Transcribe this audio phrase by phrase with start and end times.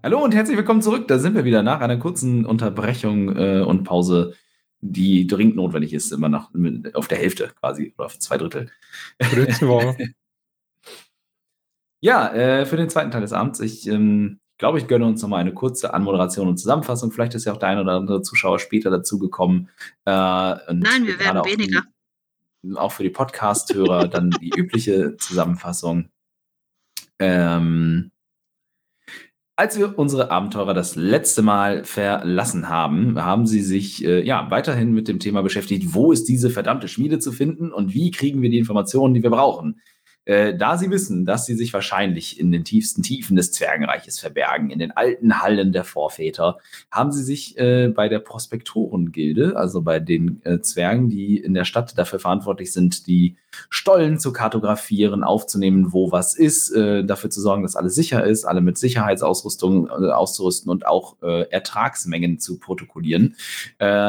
[0.00, 1.08] Hallo und herzlich willkommen zurück.
[1.08, 4.34] Da sind wir wieder nach einer kurzen Unterbrechung äh, und Pause,
[4.80, 6.52] die dringend notwendig ist, immer noch
[6.94, 8.70] auf der Hälfte quasi oder auf zwei Drittel.
[12.00, 13.58] ja, äh, für den zweiten Teil des Abends.
[13.58, 17.10] Ich ähm, glaube, ich gönne uns nochmal eine kurze Anmoderation und Zusammenfassung.
[17.10, 19.68] Vielleicht ist ja auch der ein oder andere Zuschauer später dazugekommen.
[20.04, 21.82] Äh, Nein, wir werden weniger.
[22.62, 26.08] Die, auch für die Podcast-Hörer dann die übliche Zusammenfassung.
[27.18, 28.12] Ähm,
[29.58, 34.92] als wir unsere Abenteurer das letzte Mal verlassen haben, haben sie sich äh, ja weiterhin
[34.92, 38.50] mit dem Thema beschäftigt, wo ist diese verdammte Schmiede zu finden und wie kriegen wir
[38.50, 39.80] die Informationen, die wir brauchen.
[40.28, 44.68] Äh, da sie wissen, dass sie sich wahrscheinlich in den tiefsten Tiefen des Zwergenreiches verbergen,
[44.68, 46.58] in den alten Hallen der Vorväter,
[46.90, 51.64] haben sie sich äh, bei der Prospektorengilde, also bei den äh, Zwergen, die in der
[51.64, 53.36] Stadt dafür verantwortlich sind, die
[53.70, 58.44] Stollen zu kartografieren, aufzunehmen, wo was ist, äh, dafür zu sorgen, dass alles sicher ist,
[58.44, 63.36] alle mit Sicherheitsausrüstung äh, auszurüsten und auch äh, Ertragsmengen zu protokollieren,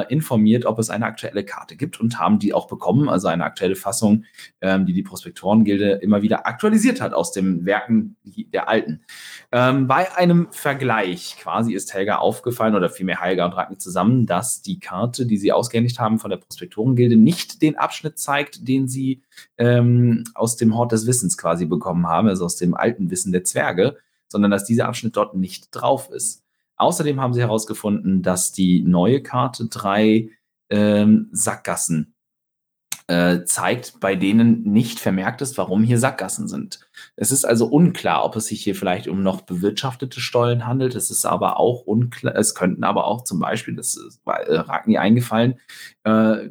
[0.09, 3.75] informiert, ob es eine aktuelle Karte gibt und haben die auch bekommen, also eine aktuelle
[3.75, 4.25] Fassung,
[4.62, 9.02] ähm, die die Prospektorengilde immer wieder aktualisiert hat aus den Werken der Alten.
[9.52, 14.63] Ähm, bei einem Vergleich quasi ist Helga aufgefallen, oder vielmehr Helga und Ragnar zusammen, dass
[14.63, 19.21] die Karte, die sie ausgehändigt haben von der Prospektorengilde, nicht den Abschnitt zeigt, den sie
[19.57, 23.44] ähm, aus dem Hort des Wissens quasi bekommen haben, also aus dem alten Wissen der
[23.44, 26.44] Zwerge, sondern dass dieser Abschnitt dort nicht drauf ist.
[26.77, 30.29] Außerdem haben sie herausgefunden, dass die neue Karte drei
[30.69, 32.16] ähm, Sackgassen
[33.09, 36.80] äh, zeigt, bei denen nicht vermerkt ist, warum hier Sackgassen sind.
[37.16, 40.94] Es ist also unklar, ob es sich hier vielleicht um noch bewirtschaftete Stollen handelt.
[40.94, 45.00] Es ist aber auch unklar, es könnten aber auch zum Beispiel, das ist äh, Ragni
[45.00, 45.59] eingefallen,
[46.03, 46.50] äh,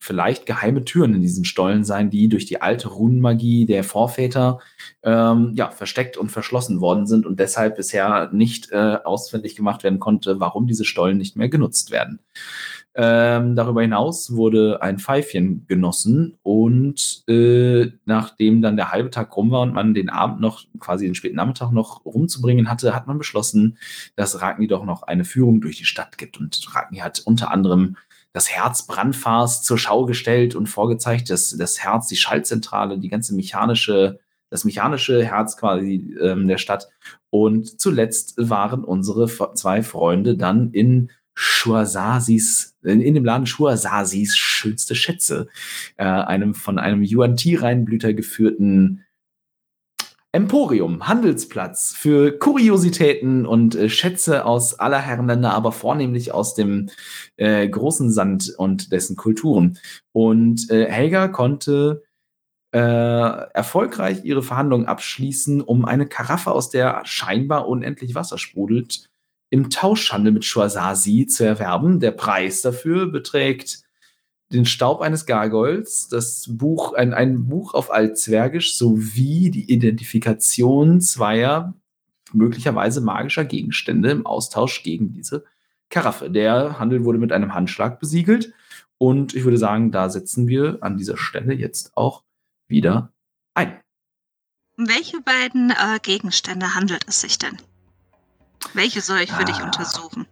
[0.00, 4.58] vielleicht geheime Türen in diesen Stollen sein, die durch die alte Runenmagie der Vorväter
[5.04, 10.00] ähm, ja, versteckt und verschlossen worden sind und deshalb bisher nicht äh, ausfindig gemacht werden
[10.00, 12.18] konnte, warum diese Stollen nicht mehr genutzt werden.
[12.94, 19.50] Ähm, darüber hinaus wurde ein Pfeifchen genossen und äh, nachdem dann der halbe Tag rum
[19.50, 23.16] war und man den Abend noch, quasi den späten Nachmittag noch rumzubringen hatte, hat man
[23.16, 23.78] beschlossen,
[24.14, 26.38] dass Ragni doch noch eine Führung durch die Stadt gibt.
[26.38, 27.96] Und Ragni hat unter anderem
[28.34, 33.34] das Herz Brandfars zur Schau gestellt und vorgezeigt, dass das Herz, die Schaltzentrale, die ganze
[33.34, 34.20] mechanische,
[34.50, 36.88] das mechanische Herz quasi ähm, der Stadt.
[37.30, 44.94] Und zuletzt waren unsere zwei Freunde dann in Shuasasis, in, in dem Laden Shuasasis schönste
[44.94, 45.48] Schätze,
[45.96, 49.04] äh, einem von einem Yuan Ti-Reinblüter geführten
[50.34, 56.88] Emporium, Handelsplatz für Kuriositäten und äh, Schätze aus aller Herrenländer, aber vornehmlich aus dem
[57.36, 59.78] äh, großen Sand und dessen Kulturen.
[60.12, 62.02] Und äh, Helga konnte
[62.72, 69.10] äh, erfolgreich ihre Verhandlungen abschließen, um eine Karaffe, aus der scheinbar unendlich Wasser sprudelt,
[69.52, 72.00] im Tauschhandel mit Schwasasi zu erwerben.
[72.00, 73.82] Der Preis dafür beträgt
[74.50, 81.74] den Staub eines Gargoyles, das Buch, ein, ein Buch auf Altzwergisch sowie die Identifikation zweier
[82.32, 85.44] möglicherweise magischer Gegenstände im Austausch gegen diese
[85.90, 86.30] Karaffe.
[86.30, 88.54] Der Handel wurde mit einem Handschlag besiegelt
[88.96, 92.24] und ich würde sagen, da setzen wir an dieser Stelle jetzt auch
[92.68, 93.12] wieder
[93.52, 93.78] ein.
[94.78, 97.58] welche beiden äh, Gegenstände handelt es sich denn?
[98.74, 99.44] Welche soll ich für ah.
[99.44, 100.26] dich untersuchen?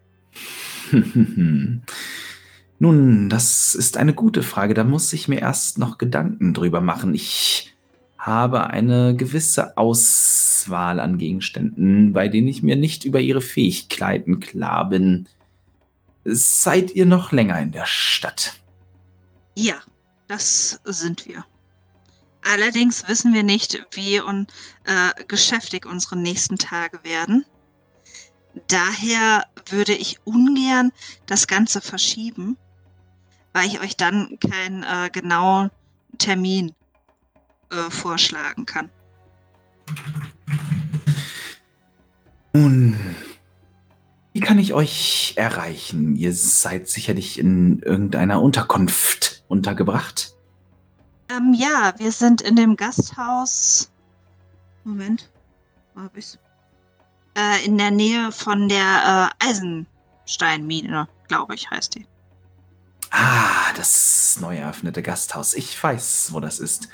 [2.78, 4.74] Nun, das ist eine gute Frage.
[4.74, 7.14] Da muss ich mir erst noch Gedanken drüber machen.
[7.14, 7.74] Ich
[8.18, 14.88] habe eine gewisse Auswahl an Gegenständen, bei denen ich mir nicht über ihre Fähigkeiten klar
[14.88, 15.28] bin.
[16.24, 18.54] Seid ihr noch länger in der Stadt?
[19.54, 19.74] Ja,
[20.28, 21.44] das sind wir.
[22.42, 24.46] Allerdings wissen wir nicht, wie un,
[24.84, 27.44] äh, geschäftig unsere nächsten Tage werden.
[28.68, 30.92] Daher würde ich ungern
[31.26, 32.56] das Ganze verschieben,
[33.52, 35.70] weil ich euch dann keinen äh, genauen
[36.18, 36.72] Termin
[37.70, 38.90] äh, vorschlagen kann.
[42.52, 42.98] Nun,
[44.32, 46.16] wie kann ich euch erreichen?
[46.16, 50.34] Ihr seid sicherlich in irgendeiner Unterkunft untergebracht.
[51.28, 53.92] Ähm, ja, wir sind in dem Gasthaus.
[54.84, 55.30] Moment,
[55.94, 56.38] wo hab ich's?
[57.36, 62.06] Äh, in der Nähe von der äh, Eisensteinmine, glaube ich, heißt die.
[63.10, 65.54] Ah, das neu eröffnete Gasthaus.
[65.54, 66.88] Ich weiß, wo das ist.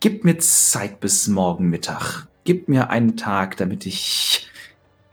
[0.00, 2.26] Gib mir Zeit bis morgen Mittag.
[2.44, 4.48] Gib mir einen Tag, damit ich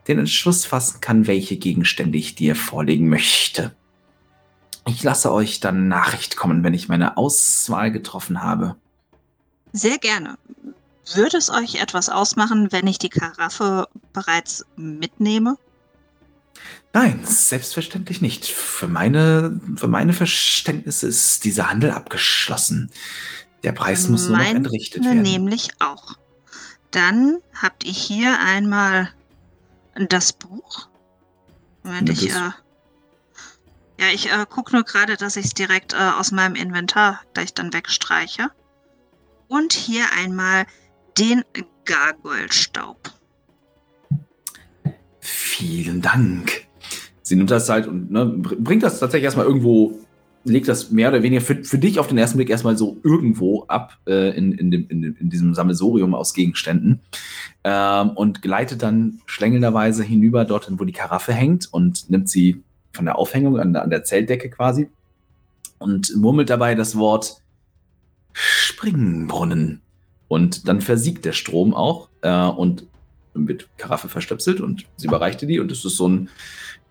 [0.08, 3.76] den Entschluss fassen kann, welche Gegenstände ich dir vorlegen möchte.
[4.88, 8.76] Ich lasse euch dann Nachricht kommen, wenn ich meine Auswahl getroffen habe.
[9.74, 10.38] Sehr gerne.
[11.14, 15.58] Würde es euch etwas ausmachen, wenn ich die Karaffe bereits mitnehme?
[16.94, 18.46] Nein, selbstverständlich nicht.
[18.46, 22.90] Für meine, für meine Verständnisse ist dieser Handel abgeschlossen.
[23.64, 25.22] Der Preis muss nur noch entrichtet werden.
[25.22, 26.16] Nämlich auch.
[26.92, 29.10] Dann habt ihr hier einmal
[29.96, 30.88] das Buch.
[31.84, 32.52] Moment, ich, äh,
[34.00, 37.54] ja, ich äh, gucke nur gerade, dass ich es direkt äh, aus meinem Inventar gleich
[37.54, 38.50] dann wegstreiche.
[39.48, 40.66] Und hier einmal
[41.18, 41.44] den
[41.86, 43.12] Gargoyle-Staub.
[45.20, 46.68] Vielen Dank.
[47.22, 50.00] Sie nimmt das halt und ne, br- bringt das tatsächlich erstmal irgendwo,
[50.44, 53.64] legt das mehr oder weniger für, für dich auf den ersten Blick erstmal so irgendwo
[53.64, 57.00] ab äh, in, in, dem, in, dem, in diesem Sammelsurium aus Gegenständen
[57.64, 62.62] ähm, und gleitet dann schlängelnderweise hinüber dorthin, wo die Karaffe hängt und nimmt sie
[62.94, 64.90] von der Aufhängung an, an der Zeltdecke quasi
[65.80, 67.42] und murmelt dabei das Wort
[68.34, 69.82] Springbrunnen.
[70.28, 72.86] Und dann versiegt der Strom auch äh, und
[73.34, 76.30] wird Karaffe verstöpselt und sie überreichte die und es ist so ein,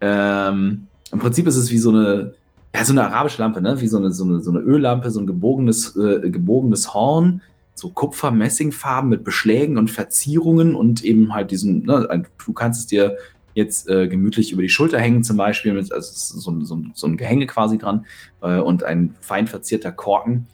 [0.00, 2.34] ähm, im Prinzip ist es wie so eine,
[2.74, 3.80] ja, so eine arabische Lampe, ne?
[3.80, 7.40] Wie so eine, so eine, so eine Öllampe, so ein gebogenes, äh, gebogenes Horn,
[7.74, 13.16] so Kupfer-Messingfarben mit Beschlägen und Verzierungen und eben halt diesen, ne, du kannst es dir
[13.54, 17.16] jetzt äh, gemütlich über die Schulter hängen, zum Beispiel, mit, also so, so, so ein
[17.16, 18.04] Gehänge quasi dran
[18.42, 20.46] äh, und ein fein verzierter Korken.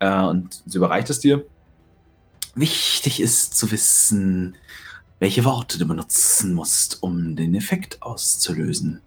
[0.00, 1.44] Äh, und sie überreicht es dir.
[2.58, 4.56] Wichtig ist zu wissen,
[5.20, 9.00] welche Worte du benutzen musst, um den Effekt auszulösen.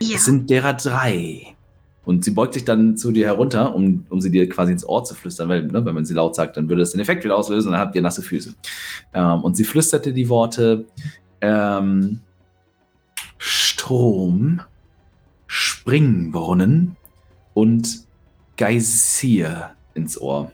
[0.00, 1.56] Ja, Es sind derer drei.
[2.04, 5.04] Und sie beugt sich dann zu dir herunter, um, um sie dir quasi ins Ohr
[5.04, 7.36] zu flüstern, weil, ne, wenn man sie laut sagt, dann würde es den Effekt wieder
[7.36, 8.54] auslösen und dann habt ihr nasse Füße.
[9.12, 10.86] Ähm, und sie flüsterte die Worte
[11.40, 12.20] ähm,
[13.38, 14.60] Strom,
[15.46, 16.96] Springbrunnen
[17.54, 18.04] und
[18.56, 20.52] Geysir ins Ohr.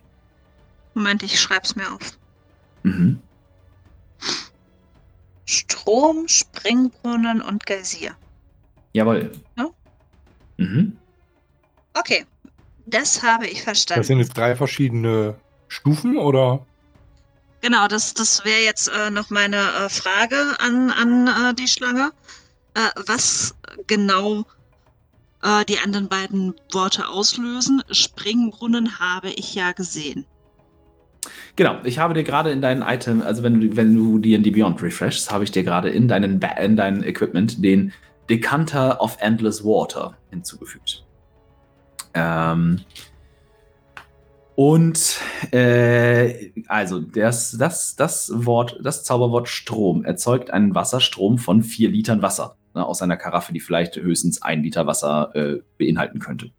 [0.95, 2.19] Moment, ich schreib's mir auf.
[2.87, 3.21] Mhm.
[5.45, 8.17] Strom, Springbrunnen und Geysir.
[8.93, 9.33] Jawohl.
[9.57, 9.71] Ja.
[10.57, 10.97] Mhm.
[11.95, 12.25] Okay,
[12.87, 14.01] das habe ich verstanden.
[14.01, 15.35] Das sind jetzt drei verschiedene
[15.67, 16.65] Stufen oder?
[17.61, 22.13] Genau, das, das wäre jetzt äh, noch meine äh, Frage an, an äh, die Schlange.
[22.75, 23.57] Äh, was
[23.89, 24.45] genau
[25.43, 27.83] äh, die anderen beiden Worte auslösen?
[27.91, 30.25] Springbrunnen habe ich ja gesehen.
[31.57, 34.83] Genau, ich habe dir gerade in deinen Item, also wenn du, wenn du D&D Beyond
[34.83, 37.93] refreshst, habe ich dir gerade in deinen, in dein Equipment den
[38.29, 41.07] Decanter of Endless Water hinzugefügt.
[42.13, 42.81] Ähm,
[44.55, 45.19] und
[45.51, 52.21] äh, also das, das, das Wort, das Zauberwort Strom erzeugt einen Wasserstrom von vier Litern
[52.21, 56.51] Wasser ne, aus einer Karaffe, die vielleicht höchstens ein Liter Wasser äh, beinhalten könnte.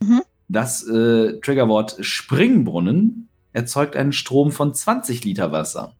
[0.00, 0.22] Mhm.
[0.48, 5.94] Das äh, Triggerwort Springbrunnen erzeugt einen Strom von 20 Liter Wasser.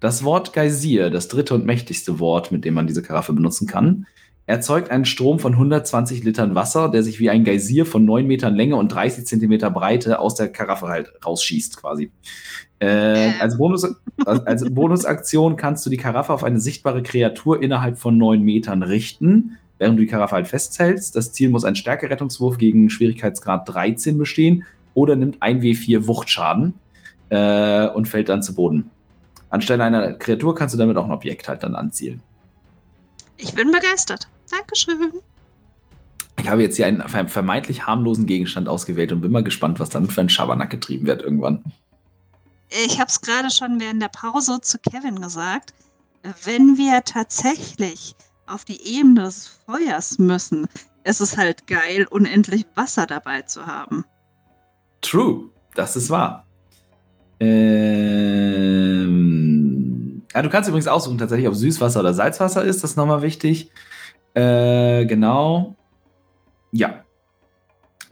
[0.00, 4.06] Das Wort Geysir, das dritte und mächtigste Wort, mit dem man diese Karaffe benutzen kann,
[4.46, 8.56] erzeugt einen Strom von 120 Litern Wasser, der sich wie ein Geysir von 9 Metern
[8.56, 12.10] Länge und 30 Zentimeter Breite aus der Karaffe halt rausschießt quasi.
[12.80, 13.34] Äh, Ähm.
[13.38, 13.86] als, Bonus,
[14.26, 19.58] als Bonusaktion kannst du die Karaffe auf eine sichtbare Kreatur innerhalb von 9 Metern richten,
[19.78, 21.14] während du die Karaffe halt festhältst.
[21.14, 26.74] Das Ziel muss ein Stärkerettungswurf gegen Schwierigkeitsgrad 13 bestehen oder nimmt 1W4 Wuchtschaden
[27.30, 28.90] äh, und fällt dann zu Boden.
[29.50, 32.22] Anstelle einer Kreatur kannst du damit auch ein Objekt halt dann anzielen.
[33.36, 34.28] Ich bin begeistert.
[34.50, 35.12] Dankeschön.
[36.40, 39.90] Ich habe jetzt hier einen ver- vermeintlich harmlosen Gegenstand ausgewählt und bin mal gespannt, was
[39.90, 41.62] damit für ein Schabernack getrieben wird irgendwann.
[42.84, 45.74] Ich habe es gerade schon während der Pause zu Kevin gesagt.
[46.44, 48.14] Wenn wir tatsächlich
[48.46, 50.66] auf die Ebene des Feuers müssen,
[51.04, 54.04] ist es halt geil, unendlich Wasser dabei zu haben.
[55.02, 56.46] True, das ist wahr.
[58.52, 62.82] Ähm, ja, du kannst übrigens aussuchen, tatsächlich, ob Süßwasser oder Salzwasser ist.
[62.82, 63.70] Das ist nochmal wichtig.
[64.34, 65.76] Äh, genau.
[66.72, 67.04] Ja.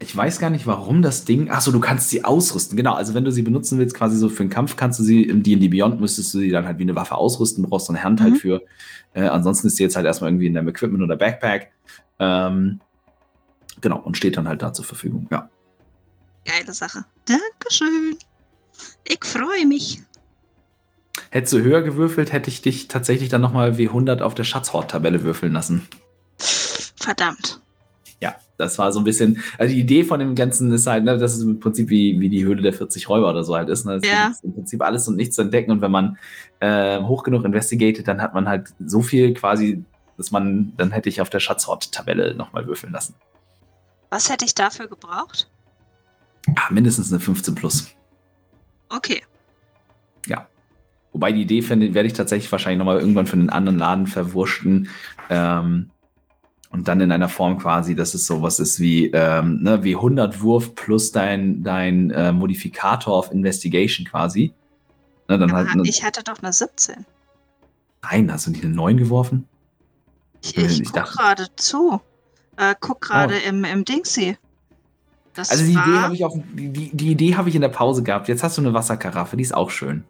[0.03, 1.51] Ich weiß gar nicht, warum das Ding.
[1.51, 2.75] Achso, du kannst sie ausrüsten.
[2.77, 5.23] Genau, also wenn du sie benutzen willst, quasi so für den Kampf, kannst du sie
[5.25, 8.03] im DD Beyond, müsstest du sie dann halt wie eine Waffe ausrüsten, brauchst so eine
[8.03, 8.37] Hand halt Mhm.
[8.39, 8.63] für.
[9.13, 11.71] Äh, ansonsten ist sie jetzt halt erstmal irgendwie in deinem Equipment oder Backpack.
[12.19, 12.81] Ähm,
[13.83, 15.27] genau, und steht dann halt da zur Verfügung.
[15.31, 15.51] Ja.
[16.45, 17.05] Geile Sache.
[17.27, 18.17] Dankeschön.
[19.05, 20.03] Ich freue mich.
[21.31, 25.53] hättest du höher gewürfelt, hätte ich dich tatsächlich dann nochmal W100 auf der Schatzhort-Tabelle würfeln
[25.53, 25.87] lassen.
[26.97, 27.61] Verdammt.
[28.21, 31.17] Ja, das war so ein bisschen, also die Idee von dem Ganzen ist halt, ne,
[31.19, 33.85] dass es im Prinzip wie, wie die Höhle der 40 Räuber oder so halt ist.
[33.87, 33.95] Ne?
[33.95, 34.29] Es Ja.
[34.29, 36.19] ist im Prinzip alles und nichts zu entdecken und wenn man
[36.61, 39.85] äh, hoch genug investigated, dann hat man halt so viel quasi,
[40.17, 43.15] dass man, dann hätte ich auf der Schatzhort-Tabelle nochmal würfeln lassen.
[44.11, 45.49] Was hätte ich dafür gebraucht?
[46.57, 47.89] Ah, mindestens eine 15 plus.
[48.89, 49.23] Okay.
[51.13, 54.89] Wobei die Idee finde, werde ich tatsächlich wahrscheinlich nochmal irgendwann für einen anderen Laden verwurschten.
[55.29, 55.91] Ähm,
[56.71, 60.41] und dann in einer Form quasi, dass es sowas ist wie, ähm, ne, wie 100
[60.41, 64.53] Wurf plus dein, dein äh, Modifikator auf Investigation quasi.
[65.29, 67.05] Ne, dann halt, ne, ich hatte doch eine 17.
[68.03, 69.49] nein, hast du nicht eine 9 geworfen?
[70.45, 72.01] Ich, ich ich guck dachte- gerade zu.
[72.57, 73.49] Äh, guck gerade Oh.
[73.49, 74.39] im, im Dingsy.
[75.41, 78.03] Das Also die Idee habe ich auf, die, die, Idee habe ich in der Pause
[78.03, 78.29] gehabt.
[78.29, 80.05] Jetzt hast du eine Wasserkaraffe, die ist auch schön.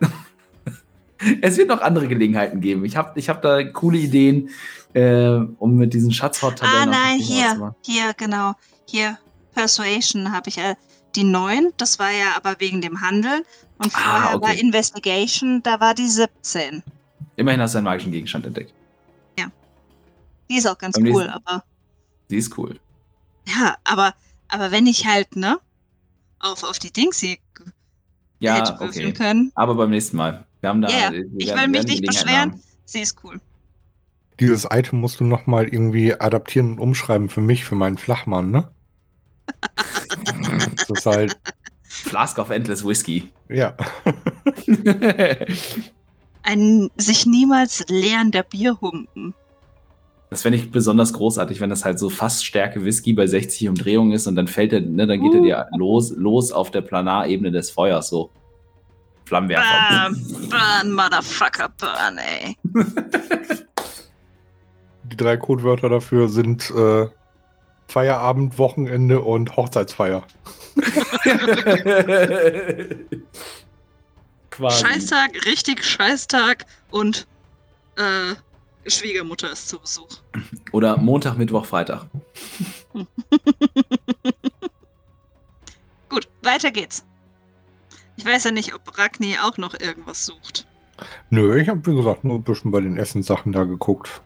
[1.42, 2.84] es wird noch andere Gelegenheiten geben.
[2.84, 4.50] Ich habe ich hab da coole Ideen,
[4.94, 8.54] äh, um mit diesen Schatzhort-Tabellen Ah, nein, hier, hier, genau.
[8.86, 9.18] Hier,
[9.54, 10.74] Persuasion habe ich äh,
[11.14, 13.44] die 9, das war ja aber wegen dem Handel.
[13.78, 14.46] Und Ah, vorher okay.
[14.46, 16.82] war Investigation, da war die 17.
[17.36, 18.72] Immerhin hast du einen magischen Gegenstand entdeckt.
[20.50, 21.62] Die ist auch ganz Beim cool, nächsten- aber
[22.30, 22.80] Die ist cool.
[23.46, 24.14] ja, aber,
[24.48, 25.58] aber wenn ich halt, ne,
[26.40, 27.38] auf, auf die Dingsy
[28.40, 29.12] Ja, hätte okay.
[29.12, 30.44] können, Aber beim nächsten Mal.
[30.60, 30.88] Wir haben da.
[30.88, 32.52] Ja, wir ich will mich nicht beschweren.
[32.52, 32.62] haben.
[32.84, 33.40] sie ist cool.
[34.40, 38.68] Dieses Item musst du nochmal irgendwie adaptieren und umschreiben für mich, für meinen Flachmann, ne?
[40.76, 41.38] das ist halt,
[41.82, 43.30] Flask of Endless Whiskey.
[43.48, 43.76] ja.
[46.44, 49.34] Ein sich niemals leerender Bierhumpen.
[50.30, 54.12] Das fände ich besonders großartig, wenn das halt so fast Stärke Whisky bei 60 Umdrehungen
[54.12, 55.44] ist und dann fällt er, ne, dann geht er Uh.
[55.44, 58.30] dir los, los auf der Planarebene des Feuers so.
[59.24, 60.10] Flammenwerfer.
[60.10, 62.56] Burn, burn, Motherfucker, burn, ey.
[65.04, 67.06] Die drei Codewörter dafür sind äh,
[67.88, 70.24] Feierabend, Wochenende und Hochzeitsfeier.
[74.50, 74.86] Quasi.
[74.86, 77.26] Scheißtag, richtig Scheißtag und
[77.96, 78.34] äh,
[78.86, 80.08] Schwiegermutter ist zu Besuch.
[80.72, 82.06] Oder Montag, Mittwoch, Freitag.
[86.08, 87.04] Gut, weiter geht's.
[88.16, 90.66] Ich weiß ja nicht, ob Ragni auch noch irgendwas sucht.
[91.30, 94.22] Nö, ich habe wie gesagt nur ein bisschen bei den Essenssachen da geguckt.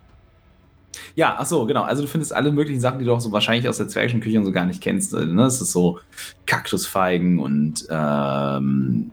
[1.15, 1.83] Ja, ach so, genau.
[1.83, 4.39] Also du findest alle möglichen Sachen, die du auch so wahrscheinlich aus der zwergischen Küche
[4.39, 5.13] und so gar nicht kennst.
[5.13, 5.45] äh, Ne?
[5.45, 5.99] Es ist so
[6.47, 9.11] Kaktusfeigen und ähm,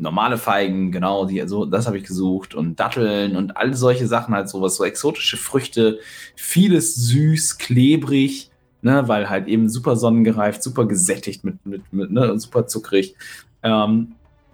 [0.00, 4.34] normale Feigen, genau, die, also das habe ich gesucht und Datteln und all solche Sachen,
[4.34, 5.98] halt sowas, so exotische Früchte,
[6.36, 8.50] vieles süß, klebrig,
[8.82, 13.14] ne, weil halt eben super sonnengereift, super gesättigt mit, mit, mit ne, super zuckrig.
[13.62, 14.12] Ähm,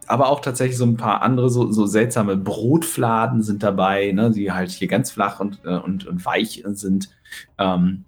[0.09, 4.53] aber auch tatsächlich so ein paar andere so, so seltsame Brotfladen sind dabei, ne, die
[4.53, 7.11] halt hier ganz flach und, äh, und, und weich sind,
[7.59, 8.05] ähm,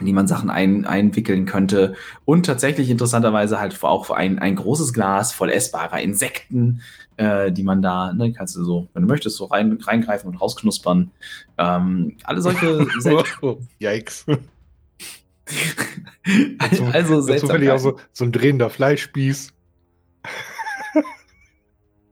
[0.00, 1.94] in die man Sachen ein, einwickeln könnte.
[2.24, 6.82] Und tatsächlich interessanterweise halt auch ein, ein großes Glas voll essbarer Insekten,
[7.16, 10.40] äh, die man da, ne, kannst du so, wenn du möchtest, so rein, reingreifen und
[10.40, 11.10] rausknuspern.
[11.58, 12.86] Ähm, alle solche
[13.80, 14.26] Yikes.
[16.58, 17.68] also Dazu seltsam.
[17.68, 19.52] auch so, so ein drehender Fleischspieß.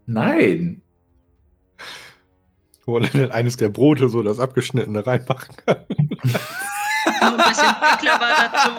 [0.07, 0.83] Nein.
[2.85, 5.79] Wo man dann eines der Brote so das abgeschnittene reinmachen kann.
[7.33, 8.71] Noch ein bisschen Baklava dazu.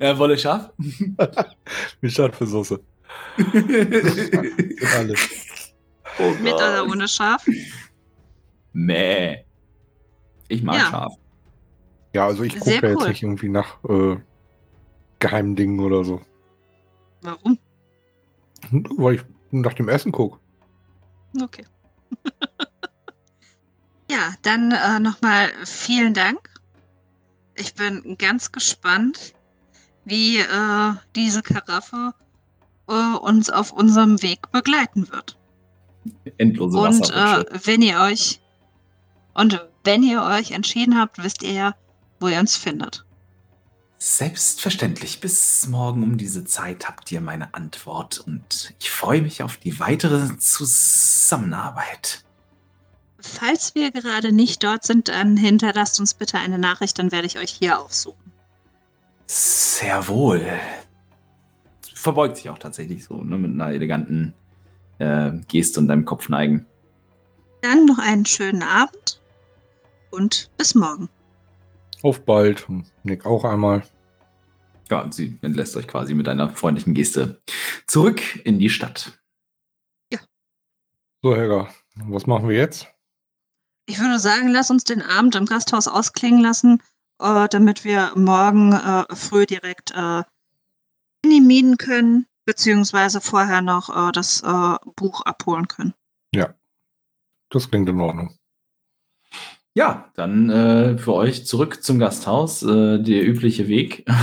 [0.00, 0.70] äh, Wolle scharf?
[2.00, 2.80] Wie schade für Soße.
[4.96, 5.20] Alles.
[6.18, 7.44] Oh Mit oder ohne Schaf.
[8.72, 9.44] Nee.
[10.48, 10.90] Ich mag Ja.
[10.90, 11.12] scharf.
[12.14, 13.08] Ja, also ich gucke ja jetzt cool.
[13.08, 14.16] nicht irgendwie nach äh,
[15.18, 16.20] geheimen Dingen oder so.
[17.22, 17.58] Warum?
[18.70, 20.38] Weil ich nach dem Essen gucke.
[21.42, 21.64] Okay.
[24.10, 26.50] ja, dann äh, nochmal vielen Dank.
[27.56, 29.34] Ich bin ganz gespannt,
[30.04, 32.14] wie äh, diese Karaffe
[32.88, 35.38] äh, uns auf unserem Weg begleiten wird.
[36.36, 38.40] Endlose und äh, wenn ihr euch
[39.32, 41.74] und wenn ihr euch entschieden habt, wisst ihr ja,
[42.20, 43.04] wo ihr uns findet.
[43.98, 45.20] Selbstverständlich.
[45.20, 49.80] Bis morgen um diese Zeit habt ihr meine Antwort und ich freue mich auf die
[49.80, 52.24] weitere Zusammenarbeit.
[53.26, 57.38] Falls wir gerade nicht dort sind, dann hinterlasst uns bitte eine Nachricht, dann werde ich
[57.38, 58.32] euch hier aufsuchen.
[59.26, 60.46] Sehr wohl.
[61.94, 64.34] Verbeugt sich auch tatsächlich so, ne, mit einer eleganten
[64.98, 66.66] äh, Geste und einem Kopfneigen.
[67.62, 69.22] Dann noch einen schönen Abend
[70.10, 71.08] und bis morgen.
[72.02, 72.68] Auf bald.
[72.68, 73.84] Und Nick auch einmal.
[74.90, 77.40] Ja, und sie entlässt euch quasi mit einer freundlichen Geste
[77.86, 79.18] zurück in die Stadt.
[81.22, 82.93] So, Helga, was machen wir jetzt?
[83.86, 86.82] Ich würde sagen, lass uns den Abend im Gasthaus ausklingen lassen,
[87.20, 90.22] äh, damit wir morgen äh, früh direkt äh,
[91.22, 95.94] in die Minen können, beziehungsweise vorher noch äh, das äh, Buch abholen können.
[97.50, 98.36] Das klingt in Ordnung.
[99.74, 104.06] Ja, dann äh, für euch zurück zum Gasthaus, äh, der übliche Weg.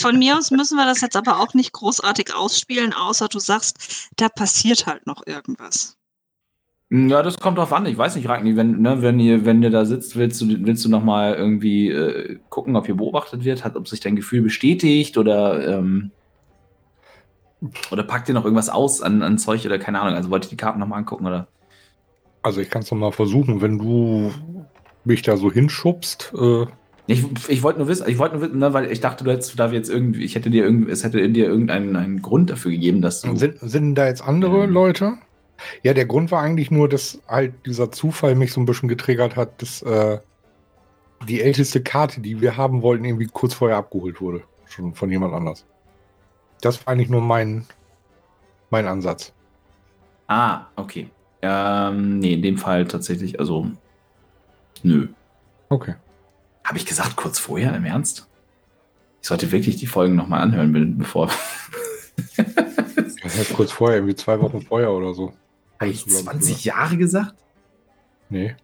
[0.00, 4.08] Von mir aus müssen wir das jetzt aber auch nicht großartig ausspielen, außer du sagst,
[4.16, 5.99] da passiert halt noch irgendwas.
[6.92, 7.86] Ja, das kommt drauf an.
[7.86, 10.84] Ich weiß nicht, Ragni, wenn, ne, wenn, ihr, wenn ihr da sitzt, willst du, willst
[10.84, 15.16] du nochmal irgendwie äh, gucken, ob hier beobachtet wird, hat, ob sich dein Gefühl bestätigt
[15.16, 16.10] oder, ähm,
[17.92, 20.16] oder packt ihr noch irgendwas aus an, an Zeug oder keine Ahnung.
[20.16, 21.46] Also wollt ihr die Karten nochmal angucken oder?
[22.42, 24.32] Also ich kann es nochmal versuchen, wenn du
[25.04, 26.32] mich da so hinschubst.
[26.36, 26.66] Äh,
[27.06, 29.58] Ich, ich wollte nur wissen, ich wollte nur wissen, ne, weil ich dachte, du hättest
[29.58, 32.70] da jetzt irgendwie, ich hätte dir irgendwie, es hätte in dir irgendeinen einen Grund dafür
[32.70, 33.36] gegeben, dass du.
[33.36, 34.70] sind, sind da jetzt andere Ähm.
[34.72, 35.18] Leute?
[35.82, 39.36] Ja, der Grund war eigentlich nur, dass halt dieser Zufall mich so ein bisschen getriggert
[39.36, 40.18] hat, dass äh,
[41.28, 44.42] die älteste Karte, die wir haben wollten, irgendwie kurz vorher abgeholt wurde.
[44.66, 45.66] Schon von jemand anders.
[46.60, 47.66] Das war eigentlich nur mein,
[48.70, 49.32] mein Ansatz.
[50.28, 51.10] Ah, okay.
[51.42, 53.70] Ähm, nee, in dem Fall tatsächlich, also.
[54.82, 55.08] Nö.
[55.68, 55.94] Okay.
[56.64, 58.28] Habe ich gesagt, kurz vorher, im Ernst?
[59.22, 61.30] Ich sollte wirklich die Folgen nochmal anhören, be- bevor.
[62.36, 65.32] Das heißt kurz vorher, irgendwie zwei Wochen vorher oder so.
[65.80, 67.34] Habe ich Glaub ich 20 Jahre gesagt?
[68.28, 68.54] Nee.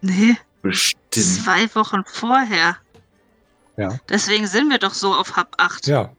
[0.00, 1.02] Nee, Bestimmt.
[1.14, 2.76] zwei Wochen vorher.
[3.76, 3.98] Ja.
[4.08, 5.86] Deswegen sind wir doch so auf Hab 8.
[5.86, 6.10] Ja.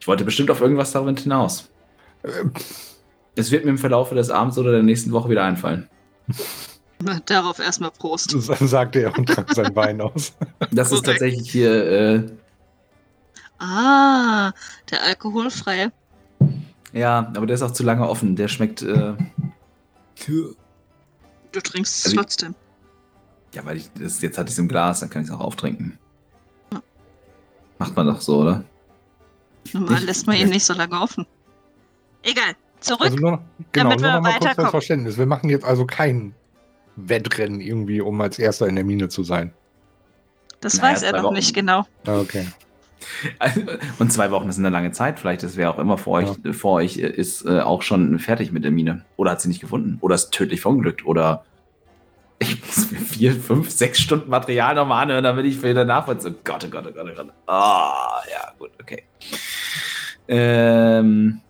[0.00, 1.70] Ich wollte bestimmt auf irgendwas darüber hinaus.
[2.22, 2.30] Äh,
[3.34, 5.88] Es wird mir im Verlauf des Abends oder der nächsten Woche wieder einfallen.
[7.26, 8.34] Darauf erstmal Prost.
[8.48, 10.32] Das sagte er und trank sein Wein aus.
[10.70, 11.06] Das ist Korrekt.
[11.20, 12.22] tatsächlich hier, äh,
[13.58, 14.52] Ah,
[14.90, 15.92] der alkoholfreie.
[16.92, 18.36] Ja, aber der ist auch zu lange offen.
[18.36, 19.14] Der schmeckt, äh,
[20.26, 22.54] Du trinkst es Also ich- trotzdem.
[23.54, 25.40] ja, weil ich, das, jetzt hatte ich es im Glas, dann kann ich es auch
[25.40, 25.98] auftrinken.
[27.78, 28.64] Macht man doch so, oder?
[29.72, 31.26] Normal ich- lässt man ihn nicht so lange offen.
[32.22, 33.02] Egal, zurück.
[33.02, 33.40] Also nur noch,
[33.72, 34.54] genau, damit nur wir noch mal kurz weiterkommen.
[34.54, 35.18] fürs Verständnis.
[35.18, 36.34] Wir machen jetzt also kein
[36.96, 39.52] Wettrennen irgendwie, um als Erster in der Mine zu sein.
[40.60, 41.34] das naja, weiß er noch Wochen.
[41.34, 41.84] nicht genau.
[42.06, 42.46] Ah, Okay.
[43.98, 45.18] Und zwei Wochen ist eine lange Zeit.
[45.18, 48.52] Vielleicht ist wer auch immer vor euch, vor euch äh, ist äh, auch schon fertig
[48.52, 49.04] mit der Mine.
[49.16, 49.98] Oder hat sie nicht gefunden.
[50.00, 51.04] Oder ist tödlich verunglückt.
[51.06, 51.44] Oder
[52.38, 56.34] ich muss mir vier, fünf, sechs Stunden Material nochmal anhören, damit ich wieder nachvollziehen.
[56.36, 57.32] Oh Gott, oh Gott, oh Gott, oh Gott.
[57.46, 59.04] Ah, ja, gut, okay.
[60.28, 61.40] Ähm,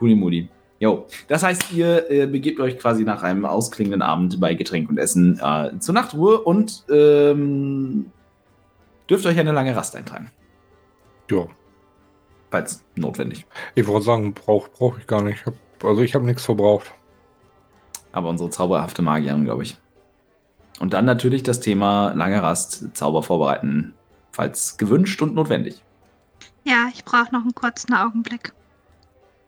[0.00, 0.48] Mudi.
[0.82, 4.98] Jo, das heißt, ihr äh, begebt euch quasi nach einem ausklingenden Abend bei Getränk und
[4.98, 8.06] Essen äh, zur Nachtruhe und ähm,
[9.08, 10.32] dürft euch eine lange Rast eintragen,
[11.32, 11.46] Ja.
[12.50, 13.46] falls notwendig.
[13.74, 15.40] Ich wollte sagen, brauche brauch ich gar nicht.
[15.40, 16.92] Ich hab, also ich habe nichts verbraucht.
[18.12, 19.78] Aber unsere zauberhafte Magierin, glaube ich.
[20.80, 23.94] Und dann natürlich das Thema lange Rast, Zauber vorbereiten,
[24.32, 25.82] falls gewünscht und notwendig.
[26.64, 28.52] Ja, ich brauche noch einen kurzen Augenblick.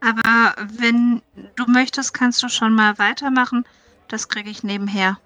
[0.00, 1.22] Aber wenn
[1.56, 3.64] du möchtest, kannst du schon mal weitermachen.
[4.08, 5.18] Das kriege ich nebenher.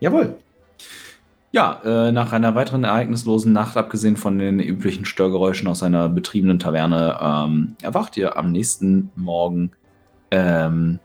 [0.00, 0.38] Jawohl.
[1.50, 6.58] Ja, äh, nach einer weiteren ereignislosen Nacht, abgesehen von den üblichen Störgeräuschen aus einer betriebenen
[6.58, 9.72] Taverne, ähm, erwacht ihr am nächsten Morgen.
[10.30, 10.98] Ähm,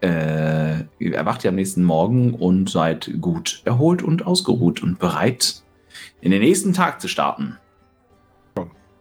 [0.00, 5.62] äh, erwacht ihr am nächsten Morgen und seid gut erholt und ausgeruht und bereit,
[6.22, 7.58] in den nächsten Tag zu starten.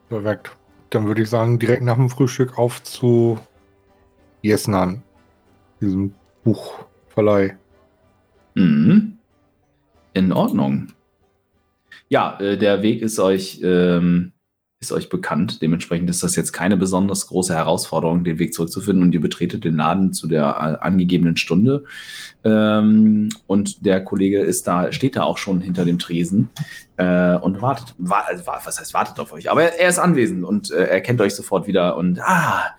[0.10, 0.56] Perfekt.
[0.90, 3.40] Dann würde ich sagen, direkt nach dem Frühstück auf zu
[4.42, 5.02] Jesnan,
[5.80, 7.56] diesem Buchverleih.
[8.56, 9.18] Mhm.
[10.14, 10.88] In Ordnung.
[12.10, 14.34] Ja, äh, der Weg ist euch, ähm,
[14.82, 15.62] ist euch bekannt.
[15.62, 19.04] Dementsprechend ist das jetzt keine besonders große Herausforderung, den Weg zurückzufinden.
[19.04, 20.44] Und ihr betretet den Laden zu der
[20.82, 21.86] äh, angegebenen Stunde.
[22.44, 26.50] Ähm, und der Kollege ist da, steht da auch schon hinter dem Tresen
[26.98, 27.94] äh, und wartet.
[27.98, 29.50] Wa also, wa- was heißt wartet auf euch?
[29.50, 31.96] Aber er, er ist anwesend und äh, er kennt euch sofort wieder.
[31.96, 32.76] Und ah,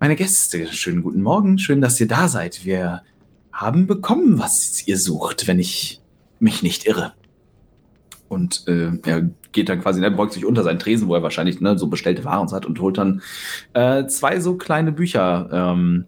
[0.00, 1.58] meine Gäste, schönen guten Morgen.
[1.58, 2.66] Schön, dass ihr da seid.
[2.66, 3.02] Wir
[3.52, 6.02] haben bekommen, was ihr sucht, wenn ich
[6.38, 7.12] mich nicht irre.
[8.28, 11.60] Und äh, er geht dann quasi, er beugt sich unter seinen Tresen, wo er wahrscheinlich
[11.60, 13.22] ne, so bestellte Waren hat und holt dann
[13.72, 16.04] äh, zwei so kleine Bücher ähm,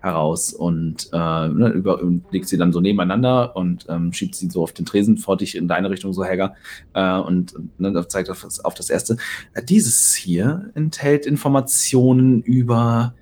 [0.00, 1.16] heraus und äh,
[1.48, 4.84] ne, über, und legt sie dann so nebeneinander und ähm, schiebt sie so auf den
[4.84, 6.56] Tresen vor dich in deine Richtung, so Helga,
[6.94, 9.16] äh, und ne, zeigt auf das, auf das erste.
[9.54, 13.14] Äh, dieses hier enthält Informationen über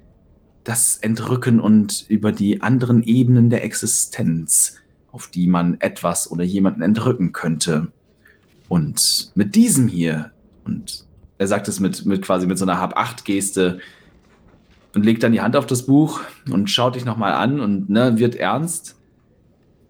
[0.65, 4.77] das Entrücken und über die anderen Ebenen der Existenz,
[5.13, 7.89] auf die man etwas oder jemanden entrücken könnte.
[8.69, 10.31] Und mit diesem hier,
[10.65, 11.05] und
[11.39, 13.81] er sagt es mit, mit quasi mit so einer Hab-Acht-Geste
[14.95, 16.21] und legt dann die Hand auf das Buch
[16.51, 18.97] und schaut dich nochmal an und ne, wird ernst.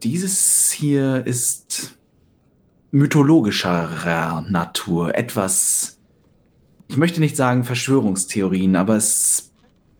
[0.02, 1.98] Dieses hier ist
[2.90, 5.98] mythologischerer Natur, etwas,
[6.88, 9.52] ich möchte nicht sagen Verschwörungstheorien, aber es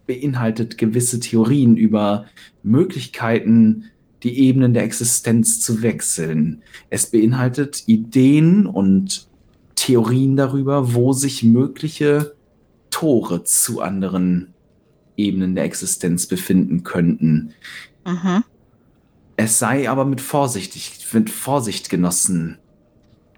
[0.06, 2.26] beinhaltet gewisse Theorien über
[2.62, 3.89] Möglichkeiten,
[4.22, 6.62] die Ebenen der Existenz zu wechseln.
[6.90, 9.28] Es beinhaltet Ideen und
[9.76, 12.34] Theorien darüber, wo sich mögliche
[12.90, 14.52] Tore zu anderen
[15.16, 17.52] Ebenen der Existenz befinden könnten.
[18.06, 18.44] Mhm.
[19.36, 20.76] Es sei aber mit Vorsicht,
[21.14, 22.58] mit Vorsicht genossen.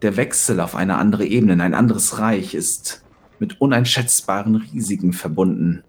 [0.02, 3.04] Der Wechsel auf eine andere Ebene, in ein anderes Reich ist
[3.38, 5.84] mit uneinschätzbaren Risiken verbunden.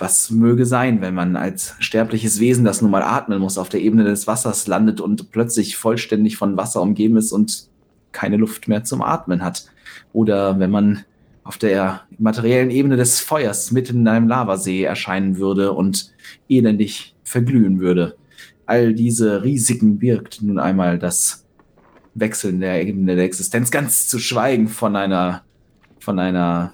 [0.00, 3.80] Was möge sein, wenn man als sterbliches Wesen, das nun mal atmen muss, auf der
[3.80, 7.68] Ebene des Wassers landet und plötzlich vollständig von Wasser umgeben ist und
[8.10, 9.66] keine Luft mehr zum Atmen hat.
[10.12, 11.04] Oder wenn man
[11.44, 16.12] auf der materiellen Ebene des Feuers mitten in einem Lavasee erscheinen würde und
[16.48, 18.16] elendig verglühen würde.
[18.66, 21.44] All diese Risiken birgt nun einmal das
[22.14, 25.42] Wechseln der Ebene der Existenz, ganz zu schweigen von einer,
[25.98, 26.72] von einer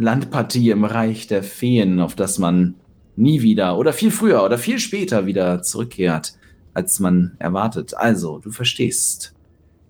[0.00, 2.74] Landpartie im Reich der Feen, auf das man
[3.16, 6.34] nie wieder oder viel früher oder viel später wieder zurückkehrt,
[6.74, 7.94] als man erwartet.
[7.94, 9.34] Also, du verstehst.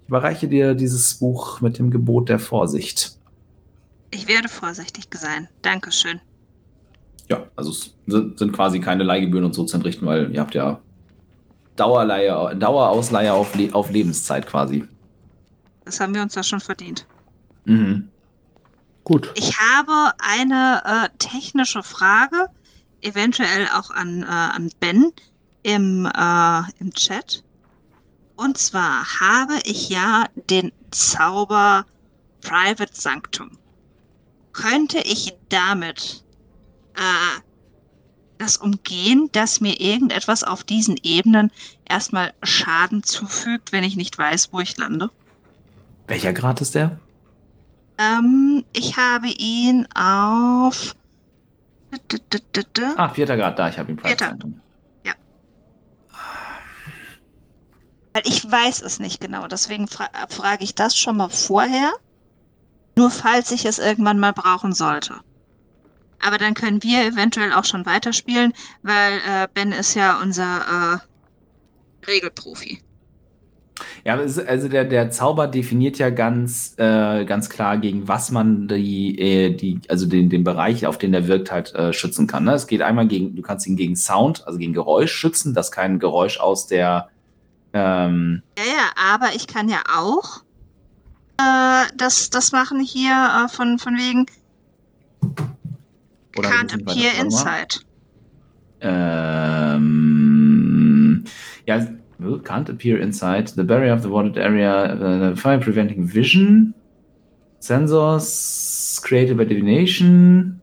[0.02, 3.16] Ich überreiche dir dieses Buch mit dem Gebot der Vorsicht.
[4.10, 5.48] Ich werde vorsichtig sein.
[5.62, 6.20] Dankeschön.
[7.28, 10.80] Ja, also es sind quasi keine Leihgebühren und so zu entrichten, weil ihr habt ja
[11.76, 14.84] Dauerleihe, Dauerausleihe auf, Le auf Lebenszeit quasi.
[15.84, 17.06] Das haben wir uns da schon verdient.
[17.64, 18.09] Mhm.
[19.04, 19.30] Gut.
[19.34, 22.48] Ich habe eine äh, technische Frage,
[23.00, 25.12] eventuell auch an, äh, an Ben
[25.62, 27.42] im, äh, im Chat.
[28.36, 31.84] Und zwar habe ich ja den Zauber
[32.40, 33.58] Private Sanctum.
[34.52, 36.24] Könnte ich damit
[36.94, 37.40] äh,
[38.38, 41.50] das umgehen, dass mir irgendetwas auf diesen Ebenen
[41.86, 45.10] erstmal Schaden zufügt, wenn ich nicht weiß, wo ich lande?
[46.06, 46.98] Welcher Grad ist der?
[48.00, 50.96] Ähm, ich habe ihn auf.
[52.96, 54.38] Ah, vierter Grad, da, ich habe ihn Vierter.
[58.12, 61.92] Weil ich weiß es nicht genau, deswegen fra frage ich das schon mal vorher.
[62.96, 65.20] Nur falls ich es irgendwann mal brauchen sollte.
[66.20, 71.00] Aber dann können wir eventuell auch schon weiterspielen, weil äh, Ben ist ja unser
[72.04, 72.82] äh, Regelprofi.
[74.04, 79.18] Ja, also der, der Zauber definiert ja ganz, äh, ganz klar, gegen was man die,
[79.18, 82.44] äh, die also den, den Bereich, auf den der wirkt, halt äh, schützen kann.
[82.44, 82.54] Ne?
[82.54, 85.98] Es geht einmal gegen, du kannst ihn gegen Sound, also gegen Geräusch schützen, dass kein
[85.98, 87.08] Geräusch aus der
[87.72, 90.42] ähm, Ja, ja, aber ich kann ja auch
[91.38, 94.26] äh, das, das machen hier äh, von, von wegen
[96.36, 97.80] oder Can't appear inside.
[98.80, 99.90] Ähm,
[101.66, 101.86] ja,
[102.44, 106.74] can't appear inside the barrier of the watered area, uh, fire preventing vision,
[107.60, 110.60] sensors created by divination,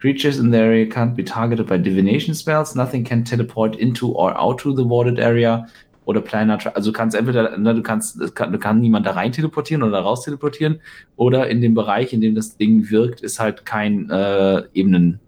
[0.00, 4.36] creatures in the area can't be targeted by divination spells, nothing can teleport into or
[4.38, 5.66] out to the watered area
[6.04, 9.32] oder planar, tra- also kannst entweder, ne, du kannst, kann, du kann niemand da rein
[9.32, 10.80] teleportieren oder raus teleportieren
[11.16, 15.20] oder in dem Bereich, in dem das Ding wirkt, ist halt kein äh, Ebenen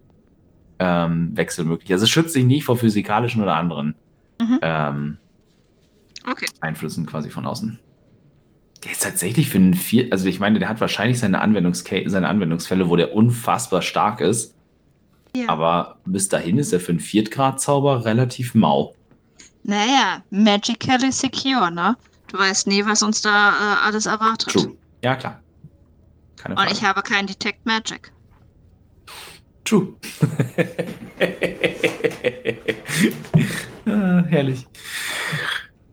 [0.79, 1.91] ähm, möglich.
[1.91, 3.95] Also es schützt sich nicht vor physikalischen oder anderen
[4.41, 4.59] Mhm.
[4.63, 5.17] ähm,
[6.29, 6.45] Okay.
[6.59, 7.79] Einflüssen quasi von außen.
[8.83, 12.27] Der ist tatsächlich für einen vier, also ich meine, der hat wahrscheinlich seine, Anwendungsca seine
[12.27, 14.55] Anwendungsfälle, wo der unfassbar stark ist.
[15.35, 15.49] Ja.
[15.49, 18.95] Aber bis dahin ist er für einen Viertgrad-Zauber relativ mau.
[19.63, 21.95] Naja, magically secure, ne?
[22.27, 24.53] Du weißt nie, was uns da äh, alles erwartet.
[24.53, 24.75] True.
[25.03, 25.39] Ja, klar.
[26.37, 26.73] Keine Und Frage.
[26.73, 28.11] ich habe kein Detect Magic.
[29.63, 29.93] True.
[33.85, 34.65] ah, herrlich.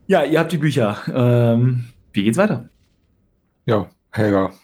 [0.09, 1.03] Ja, ihr habt die Bücher.
[1.07, 2.71] Ähm, wie geht's weiter?
[3.67, 4.55] Ja, Helga.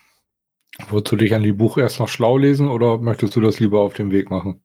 [0.88, 3.80] Wolltest du dich an die Buch erst noch schlau lesen oder möchtest du das lieber
[3.80, 4.64] auf dem Weg machen?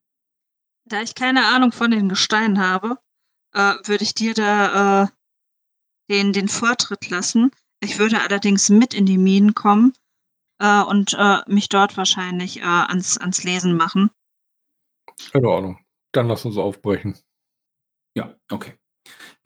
[0.86, 2.98] Da ich keine Ahnung von den Gesteinen habe,
[3.54, 5.08] äh, würde ich dir da äh,
[6.10, 7.52] den, den Vortritt lassen.
[7.82, 9.92] Ich würde allerdings mit in die Minen kommen
[10.60, 14.12] äh, und äh, mich dort wahrscheinlich äh, ans, ans Lesen machen.
[15.34, 15.78] In Ordnung.
[16.14, 17.18] Dann lass uns aufbrechen.
[18.16, 18.79] Ja, okay.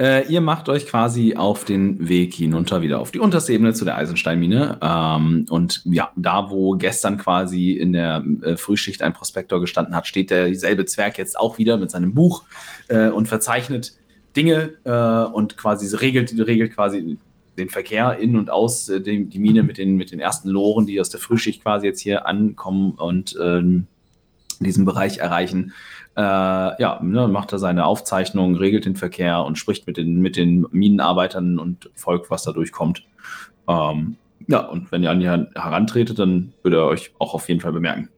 [0.02, 3.86] Äh, ihr macht euch quasi auf den Weg hinunter wieder auf die unterste Ebene zu
[3.86, 4.80] der Eisensteinmine.
[4.82, 10.08] Ähm, und ja, da wo gestern quasi in der äh, Frühschicht ein Prospektor gestanden hat,
[10.08, 12.44] steht der dieselbe Zwerg jetzt auch wieder mit seinem Buch
[12.88, 13.94] äh, und verzeichnet
[14.36, 17.20] Dinge äh, und quasi regelt, regelt quasi
[17.58, 20.88] den Verkehr in und aus äh, die, die Mine mit den, mit den ersten Loren,
[20.88, 23.86] die aus der Frühschicht quasi jetzt hier ankommen und ähm,
[24.60, 25.74] diesen Bereich erreichen.
[26.16, 30.36] Äh, ja, ne, macht er seine Aufzeichnungen, regelt den Verkehr und spricht mit den, mit
[30.36, 33.04] den Minenarbeitern und folgt, was da durchkommt.
[33.68, 37.62] Ähm, ja, und wenn ihr an ihn herantretet, dann würde er euch auch auf jeden
[37.62, 38.10] Fall bemerken.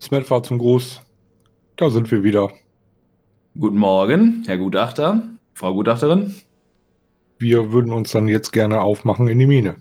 [0.00, 1.02] Smet war zum Gruß.
[1.76, 2.50] Da sind wir wieder.
[3.58, 5.22] Guten Morgen, Herr Gutachter,
[5.54, 6.34] Frau Gutachterin.
[7.38, 9.76] Wir würden uns dann jetzt gerne aufmachen in die Mine.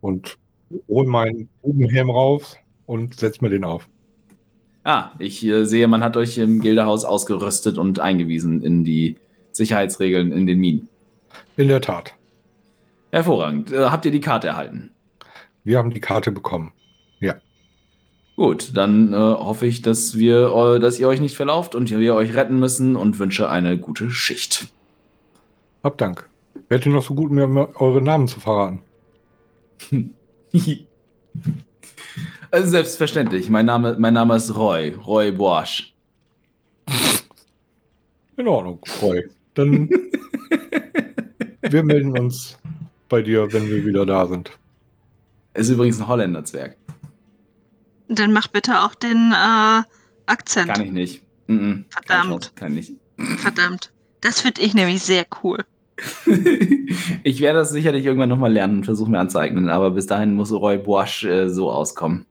[0.00, 0.38] Und
[0.88, 3.88] hol meinen Bubenhelm raus und setz mir den auf.
[4.86, 9.16] Ah, ich äh, sehe, man hat euch im Gildehaus ausgerüstet und eingewiesen in die
[9.50, 10.88] Sicherheitsregeln in den Minen.
[11.56, 12.14] In der Tat.
[13.10, 13.72] Hervorragend.
[13.72, 14.92] Äh, habt ihr die Karte erhalten?
[15.64, 16.70] Wir haben die Karte bekommen.
[17.18, 17.34] Ja.
[18.36, 22.14] Gut, dann äh, hoffe ich, dass wir, äh, dass ihr euch nicht verlauft und wir
[22.14, 24.68] euch retten müssen und wünsche eine gute Schicht.
[25.82, 26.30] Hab Dank.
[26.68, 28.82] Wärt ihr noch so gut, mir eure Namen zu verraten?
[32.50, 33.48] also selbstverständlich.
[33.50, 34.90] Mein Name, mein Name ist Roy.
[34.90, 35.94] Roy Boasch.
[38.36, 39.28] In Ordnung, Roy.
[39.54, 39.88] Dann
[41.70, 42.58] wir melden uns
[43.08, 44.50] bei dir, wenn wir wieder da sind.
[45.54, 46.76] Ist übrigens ein Holländerzwerg.
[48.08, 49.82] Dann mach bitte auch den äh,
[50.26, 50.68] Akzent.
[50.68, 51.22] Kann ich nicht.
[51.46, 51.84] Mm -mm.
[51.88, 52.52] Verdammt.
[52.54, 53.40] Kann ich, ich.
[53.40, 53.92] Verdammt.
[54.20, 55.64] Das finde ich nämlich sehr cool.
[57.22, 60.52] ich werde das sicherlich irgendwann nochmal lernen und versuchen mir anzueignen, aber bis dahin muss
[60.52, 62.26] Roy Boasch äh, so auskommen.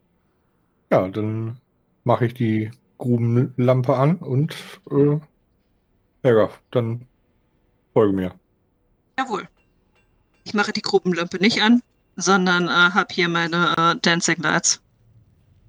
[0.92, 1.58] Ja, dann
[2.04, 4.56] mache ich die Grubenlampe an und
[4.92, 5.20] äh,
[6.24, 7.08] ja, dann
[7.94, 8.32] folge mir.
[9.18, 9.48] Jawohl.
[10.44, 11.82] Ich mache die Gruppenlampe nicht an,
[12.16, 14.82] sondern äh, habe hier meine äh, Dancing Lights.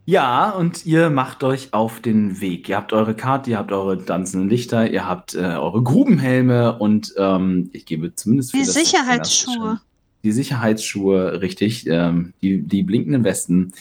[0.09, 2.69] Ja, und ihr macht euch auf den Weg.
[2.69, 7.13] Ihr habt eure Karte, ihr habt eure tanzenden Lichter, ihr habt äh, eure Grubenhelme und
[7.19, 9.81] ähm, ich gebe zumindest für die Sicherheitsschuhe.
[10.27, 13.73] Die Sicherheitsschuhe, richtig, ähm, die, die blinkenden Westen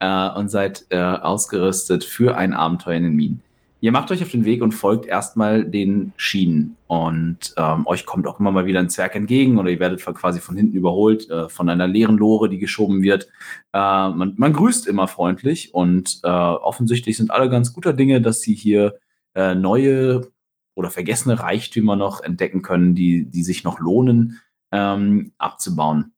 [0.00, 3.42] äh, und seid äh, ausgerüstet für ein Abenteuer in den Minen.
[3.80, 6.76] Ihr macht euch auf den Weg und folgt erstmal den Schienen.
[6.88, 10.40] Und ähm, euch kommt auch immer mal wieder ein Zwerg entgegen oder ihr werdet quasi
[10.40, 13.28] von hinten überholt äh, von einer leeren Lore, die geschoben wird.
[13.72, 18.40] Äh, man, man, grüßt immer freundlich und äh, offensichtlich sind alle ganz guter Dinge, dass
[18.40, 18.98] sie hier
[19.36, 20.32] äh, neue
[20.74, 24.40] oder vergessene Reichtümer noch entdecken können, die, die sich noch lohnen
[24.72, 26.12] ähm, abzubauen.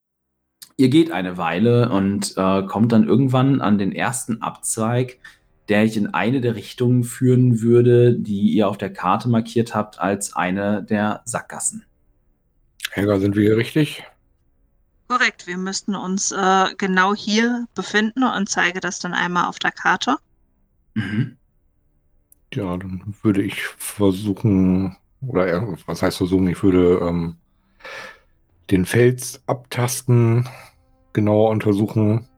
[0.76, 5.18] Ihr geht eine Weile und äh, kommt dann irgendwann an den ersten Abzweig,
[5.68, 10.00] der ich in eine der Richtungen führen würde, die ihr auf der Karte markiert habt
[10.00, 11.84] als eine der Sackgassen.
[12.90, 14.04] Helga, sind wir hier richtig?
[15.08, 19.72] Korrekt, wir müssten uns äh, genau hier befinden und zeige das dann einmal auf der
[19.72, 20.16] Karte.
[20.94, 21.36] Mhm.
[22.52, 27.36] Ja, dann würde ich versuchen, oder was heißt versuchen, ich würde ähm,
[28.70, 30.48] den Fels abtasten,
[31.12, 32.28] genauer untersuchen,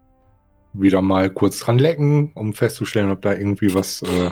[0.73, 4.31] wieder mal kurz dran lecken, um festzustellen, ob da irgendwie was äh,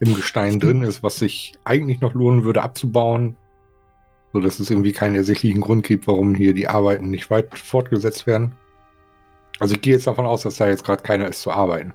[0.00, 3.36] im Gestein drin ist, was sich eigentlich noch lohnen würde abzubauen,
[4.32, 8.26] so dass es irgendwie keinen ersichtlichen Grund gibt, warum hier die Arbeiten nicht weit fortgesetzt
[8.26, 8.52] werden.
[9.58, 11.92] Also ich gehe jetzt davon aus, dass da jetzt gerade keiner ist zu arbeiten.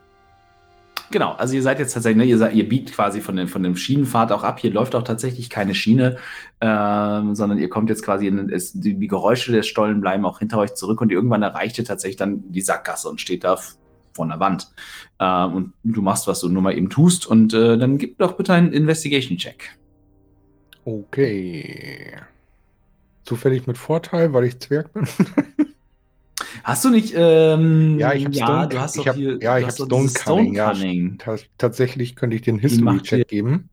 [1.13, 3.62] Genau, also ihr seid jetzt tatsächlich, ne, ihr, seid, ihr biegt quasi von, den, von
[3.62, 4.60] dem Schienenpfad auch ab.
[4.60, 6.17] Hier läuft auch tatsächlich keine Schiene,
[6.60, 10.39] ähm, sondern ihr kommt jetzt quasi in es, die, die, Geräusche des Stollen bleiben auch
[10.39, 13.60] hinter euch zurück und irgendwann erreicht ihr tatsächlich dann die Sackgasse und steht da
[14.13, 14.73] vor der Wand.
[15.19, 18.34] Ähm, und du machst, was du nur mal eben tust und äh, dann gib doch
[18.34, 19.78] bitte einen Investigation-Check.
[20.84, 22.15] Okay.
[23.23, 25.08] Zufällig mit Vorteil, weil ich Zwerg bin.
[26.63, 29.58] Hast du nicht, ähm, ja, ich habe ja, Stone, du hast ich hab, hier, ja,
[29.58, 31.18] ich habe Stone, Cunning.
[31.26, 33.70] Ja, tatsächlich könnte ich den History-Check geben.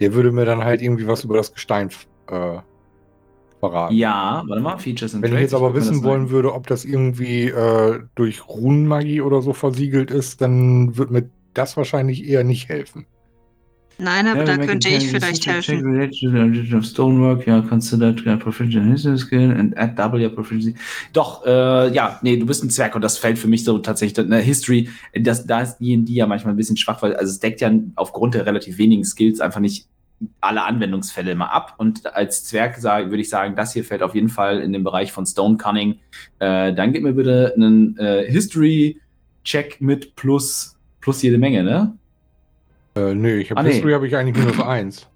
[0.00, 1.90] Der würde mir dann halt irgendwie was über das Gestein
[2.28, 2.58] äh,
[3.60, 3.94] verraten.
[3.94, 7.48] Ja, warte mal, Features and Wenn ich jetzt aber wissen wollen würde, ob das irgendwie
[7.48, 13.06] äh, durch Runenmagie oder so versiegelt ist, dann wird mir das wahrscheinlich eher nicht helfen.
[13.98, 16.12] Nein, aber da könnte ich vielleicht helfen.
[16.82, 20.74] Stonework, ja, considered uh, proficient history skill and add double your proficiency.
[21.12, 24.26] Doch, äh, ja, nee, du bist ein Zwerg und das fällt für mich so tatsächlich,
[24.26, 27.60] ne, History, das, da ist D&D ja manchmal ein bisschen schwach, weil, also es deckt
[27.60, 29.86] ja aufgrund der relativ wenigen Skills einfach nicht
[30.40, 31.74] alle Anwendungsfälle immer ab.
[31.78, 35.12] Und als Zwerg würde ich sagen, das hier fällt auf jeden Fall in den Bereich
[35.12, 35.98] von Stone Cunning.
[36.38, 41.96] Äh, dann gib mir bitte einen äh, History-Check mit plus, plus jede Menge, ne?
[42.96, 43.94] Äh, nö, ich habe ah, History nee.
[43.94, 45.08] habe ich eigentlich minus 1.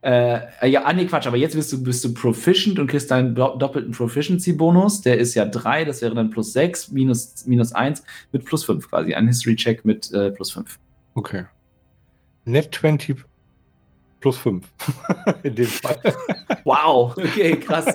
[0.00, 3.34] Äh, ja, ah, nee, Quatsch, aber jetzt bist du, bist du proficient und kriegst deinen
[3.34, 5.02] doppelten Proficiency-Bonus.
[5.02, 8.88] Der ist ja 3, das wäre dann plus 6, minus, minus 1 mit plus 5
[8.88, 9.14] quasi.
[9.14, 10.78] Ein History-Check mit äh, plus 5.
[11.14, 11.46] Okay.
[12.44, 13.24] Net 20.
[14.20, 14.64] plus 5.
[15.42, 15.98] In dem Fall.
[16.64, 17.86] Wow, okay, krass.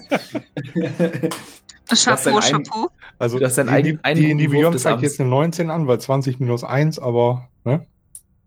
[1.87, 2.89] Chapeau, ein- Chapeau.
[3.17, 6.63] Also Das ist ein die, die, die zeigt jetzt eine 19 an, weil 20 minus
[6.63, 7.85] 1, aber ne?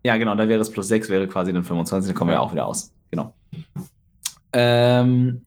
[0.07, 2.53] Ja, genau, da wäre es plus 6, wäre quasi dann 25, dann kommen wir auch
[2.53, 2.93] wieder aus.
[3.11, 3.33] Genau.
[4.53, 5.41] Ähm,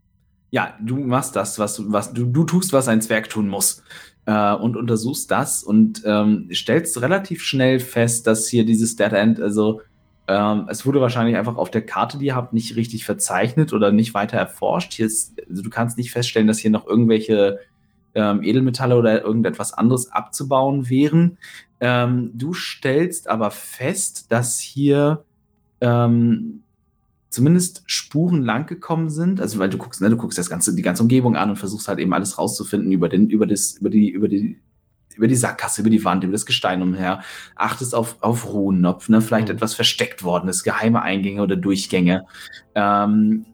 [0.51, 3.83] ja, du machst das, was, was du, du tust, was ein Zwerg tun muss.
[4.27, 9.41] Äh, und untersuchst das und ähm, stellst relativ schnell fest, dass hier dieses Dead End,
[9.41, 9.81] also
[10.29, 13.93] ähm, es wurde wahrscheinlich einfach auf der Karte, die ihr habt, nicht richtig verzeichnet oder
[13.93, 14.93] nicht weiter erforscht.
[14.93, 17.61] Hier ist, also du kannst nicht feststellen, dass hier noch irgendwelche
[18.15, 21.39] ähm, Edelmetalle oder irgendetwas anderes abzubauen wären.
[21.81, 25.25] Ähm, du stellst aber fest, dass hier
[25.81, 26.63] ähm,
[27.31, 29.41] zumindest Spuren langgekommen sind.
[29.41, 31.89] Also, weil du guckst, ne, du guckst das ganze, die ganze Umgebung an und versuchst
[31.89, 34.59] halt eben alles rauszufinden über den, über das, über die, über die,
[35.17, 37.23] über die Sackgasse, über die Wand, über das Gestein umher.
[37.55, 39.55] Achtest auf, auf ob ne, vielleicht Mhm.
[39.55, 42.25] etwas versteckt worden ist, geheime Eingänge oder Durchgänge.
[42.75, 43.47] Ähm,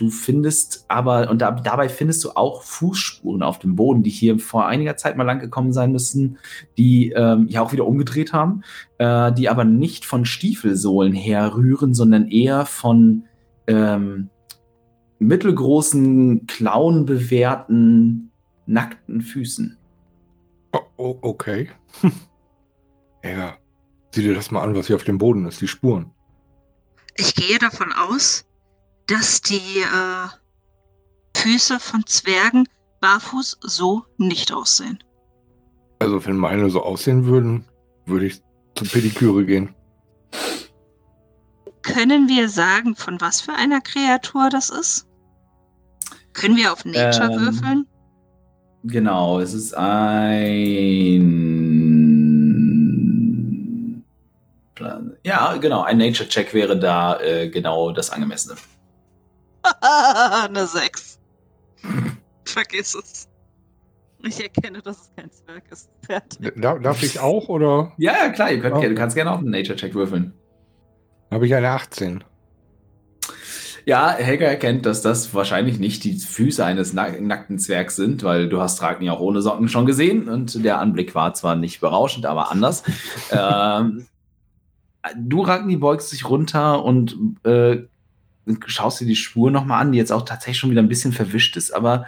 [0.00, 4.38] du findest aber, und da, dabei findest du auch Fußspuren auf dem Boden, die hier
[4.38, 6.38] vor einiger Zeit mal lang gekommen sein müssen,
[6.78, 8.62] die ähm, ja auch wieder umgedreht haben,
[8.98, 13.24] äh, die aber nicht von Stiefelsohlen herrühren, sondern eher von
[13.66, 14.30] ähm,
[15.18, 18.30] mittelgroßen, klauenbewehrten,
[18.64, 19.76] nackten Füßen.
[20.72, 21.68] Oh, oh, okay.
[23.22, 23.56] ja,
[24.14, 26.10] sieh dir das mal an, was hier auf dem Boden ist, die Spuren.
[27.16, 28.46] Ich gehe davon aus,
[29.10, 30.28] dass die äh,
[31.36, 32.68] Füße von Zwergen
[33.00, 35.02] barfuß so nicht aussehen.
[35.98, 37.64] Also wenn meine so aussehen würden,
[38.06, 38.40] würde ich
[38.76, 39.74] zur Pediküre gehen.
[41.82, 45.08] Können wir sagen, von was für einer Kreatur das ist?
[46.32, 47.86] Können wir auf Nature Ähm, würfeln?
[48.84, 51.50] Genau, es ist ein.
[55.24, 58.56] Ja, genau, ein Nature-Check wäre da äh, genau das angemessene.
[60.44, 61.18] Eine 6.
[62.44, 63.28] Vergiss es.
[64.22, 65.88] Ich erkenne, dass es kein Zwerg ist.
[66.04, 66.52] Fertig.
[66.60, 68.88] Da, darf ich auch oder Ja, ja, klar, ihr könnt, Okay.
[68.90, 70.34] du kannst gerne auch einen Nature-Check würfeln.
[71.30, 72.22] habe ich eine 18?
[73.86, 78.48] Ja, Helga erkennt, dass das wahrscheinlich nicht die Füße eines nack nackten Zwergs sind, weil
[78.50, 82.26] du hast Ragni auch ohne Socken schon gesehen und der Anblick war zwar nicht berauschend,
[82.26, 82.82] aber anders.
[83.32, 84.06] ähm,
[85.16, 87.84] du, Ragni, beugst dich runter und äh,
[88.66, 91.56] schaust dir die Spur nochmal an, die jetzt auch tatsächlich schon wieder ein bisschen verwischt
[91.56, 92.06] ist, aber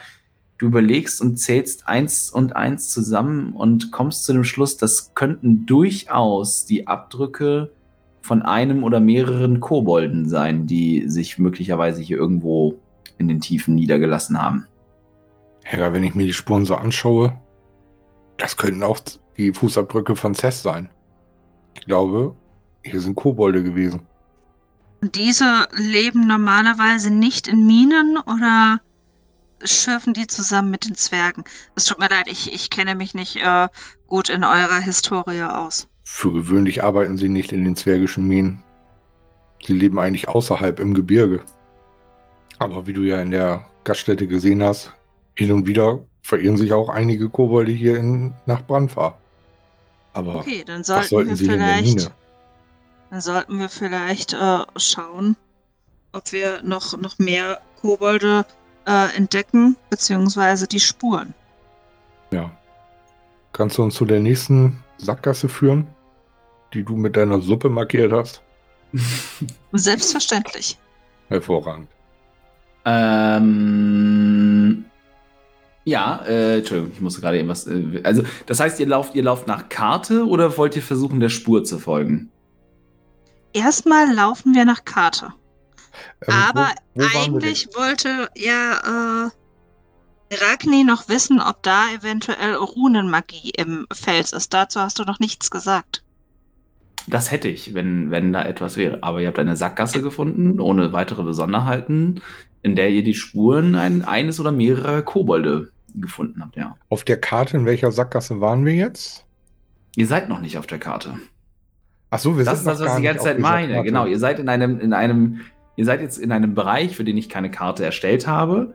[0.58, 5.66] du überlegst und zählst eins und eins zusammen und kommst zu dem Schluss, das könnten
[5.66, 7.72] durchaus die Abdrücke
[8.20, 12.78] von einem oder mehreren Kobolden sein, die sich möglicherweise hier irgendwo
[13.18, 14.66] in den Tiefen niedergelassen haben.
[15.70, 17.40] Ja, wenn ich mir die Spuren so anschaue,
[18.36, 19.00] das könnten auch
[19.36, 20.88] die Fußabdrücke von Cess sein.
[21.74, 22.36] Ich glaube,
[22.84, 24.02] hier sind Kobolde gewesen.
[25.02, 28.80] Diese leben normalerweise nicht in Minen oder
[29.64, 31.42] schürfen die zusammen mit den Zwergen?
[31.74, 33.68] Es tut mir leid, ich, ich kenne mich nicht äh,
[34.06, 35.88] gut in eurer Historie aus.
[36.04, 38.62] Für gewöhnlich arbeiten sie nicht in den zwergischen Minen.
[39.66, 41.42] Sie leben eigentlich außerhalb im Gebirge.
[42.58, 44.92] Aber wie du ja in der Gaststätte gesehen hast,
[45.34, 49.18] hin und wieder verirren sich auch einige Kobolde hier in, nach Brandfahr.
[50.12, 52.10] Aber Okay, dann was sollten sollten wir sie in der vielleicht, Mine?
[53.12, 55.36] Dann sollten wir vielleicht äh, schauen,
[56.12, 58.46] ob wir noch, noch mehr Kobolde
[58.86, 61.34] äh, entdecken, beziehungsweise die Spuren.
[62.30, 62.50] Ja.
[63.52, 65.86] Kannst du uns zu der nächsten Sackgasse führen,
[66.72, 68.40] die du mit deiner Suppe markiert hast?
[69.72, 70.78] Selbstverständlich.
[71.28, 71.88] Hervorragend.
[72.86, 73.66] Ähm,
[75.84, 77.66] ja, äh, Entschuldigung, ich musste gerade eben was.
[77.66, 81.28] Äh, also, das heißt, ihr lauft, ihr lauft nach Karte oder wollt ihr versuchen, der
[81.28, 82.30] Spur zu folgen?
[83.52, 85.32] Erstmal laufen wir nach Karte.
[86.26, 89.30] Ähm, Aber wo- wo eigentlich wollte ja äh,
[90.34, 94.54] Ragni noch wissen, ob da eventuell Runenmagie im Fels ist.
[94.54, 96.02] Dazu hast du noch nichts gesagt.
[97.06, 99.02] Das hätte ich, wenn, wenn da etwas wäre.
[99.02, 102.22] Aber ihr habt eine Sackgasse gefunden, ohne weitere Besonderheiten,
[102.62, 106.76] in der ihr die Spuren ein, eines oder mehrerer Kobolde gefunden habt, ja.
[106.88, 109.26] Auf der Karte, in welcher Sackgasse waren wir jetzt?
[109.96, 111.18] Ihr seid noch nicht auf der Karte.
[112.12, 113.72] Ach so, wir das ist sind das, noch was gar ich die ganze Zeit meine.
[113.72, 113.88] Karte.
[113.88, 115.40] Genau, ihr seid in einem, in einem,
[115.76, 118.74] ihr seid jetzt in einem Bereich, für den ich keine Karte erstellt habe,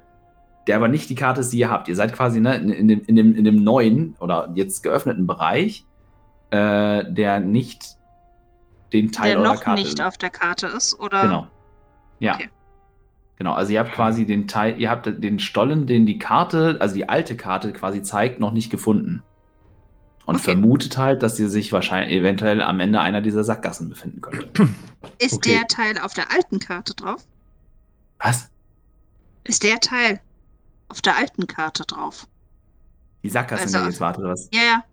[0.65, 1.87] der aber nicht die Karte ist, die ihr habt.
[1.87, 5.27] Ihr seid quasi ne, in, in, dem, in, dem, in dem neuen oder jetzt geöffneten
[5.27, 5.85] Bereich,
[6.49, 7.97] äh, der nicht
[8.91, 11.21] den Teil der eurer noch Karte nicht auf der Karte ist, oder?
[11.21, 11.47] Genau.
[12.17, 12.33] Ja.
[12.33, 12.49] Okay.
[13.37, 16.95] Genau, also ihr habt quasi den Teil, ihr habt den Stollen, den die Karte, also
[16.95, 19.21] die alte Karte quasi zeigt, noch nicht gefunden.
[20.27, 20.43] Und Okay.
[20.43, 24.49] vermutet halt, dass ihr sich wahrscheinlich eventuell am Ende einer dieser Sackgassen befinden könnte.
[25.19, 25.53] Ist Okay.
[25.57, 27.25] der Teil auf der alten Karte drauf?
[28.19, 28.49] Was?
[29.45, 30.19] Ist der Teil
[30.89, 32.27] auf der alten Karte drauf?
[33.23, 34.49] Die Sackgasse, Also- in der jetzt wartet, oder was?
[34.53, 34.83] Ja, ja.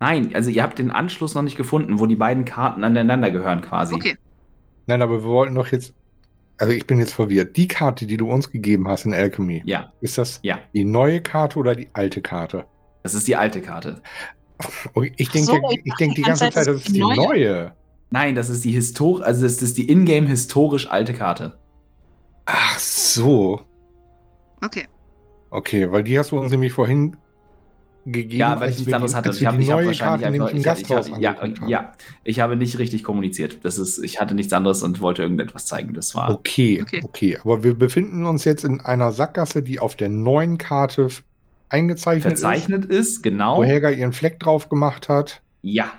[0.00, 3.62] Nein, also ihr habt den Anschluss noch nicht gefunden, wo die beiden Karten aneinander gehören
[3.62, 3.94] quasi.
[3.94, 4.16] Okay.
[4.86, 5.92] Nein, aber wir wollten doch jetzt.
[6.58, 7.56] Also ich bin jetzt verwirrt.
[7.56, 10.58] Die Karte, die du uns gegeben hast in Alchemy, Ja, ist das ja.
[10.72, 12.64] die neue Karte oder die alte Karte?
[13.02, 14.02] Das ist die alte Karte.
[15.16, 15.82] Ich denke so, ich
[16.14, 17.72] die ganze Zeit, Zeit, das ist die neue.
[18.10, 21.58] Nein, das ist die Histor also das ist die Ingame historisch alte Karte.
[22.46, 23.60] Ach so.
[24.64, 24.86] Okay.
[25.50, 27.16] Okay, weil die hast du uns nämlich vorhin
[28.06, 28.38] gegeben.
[28.38, 29.30] Ja, weil ich nichts anderes hatte.
[29.30, 31.36] Ich habe die ich hab neue wahrscheinlich einfach, ich, ich, hab- ja,
[31.66, 31.92] ja,
[32.24, 33.58] ich habe nicht richtig kommuniziert.
[33.64, 35.92] Das ist, ich hatte nichts anderes und wollte irgendetwas zeigen.
[35.92, 36.30] Das war.
[36.30, 37.00] Okay, Okay.
[37.04, 41.08] okay, Aber wir befinden uns jetzt in einer Sackgasse, die auf der neuen Karte
[41.68, 43.58] eingezeichnet verzeichnet ist, ist, genau.
[43.58, 45.42] wo Helga ihren Fleck drauf gemacht hat.
[45.62, 45.92] Ja,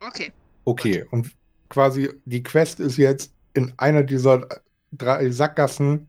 [0.00, 0.32] Okay.
[0.64, 1.30] Okay, und
[1.68, 4.46] quasi die Quest ist jetzt in einer dieser
[4.92, 6.08] drei Sackgassen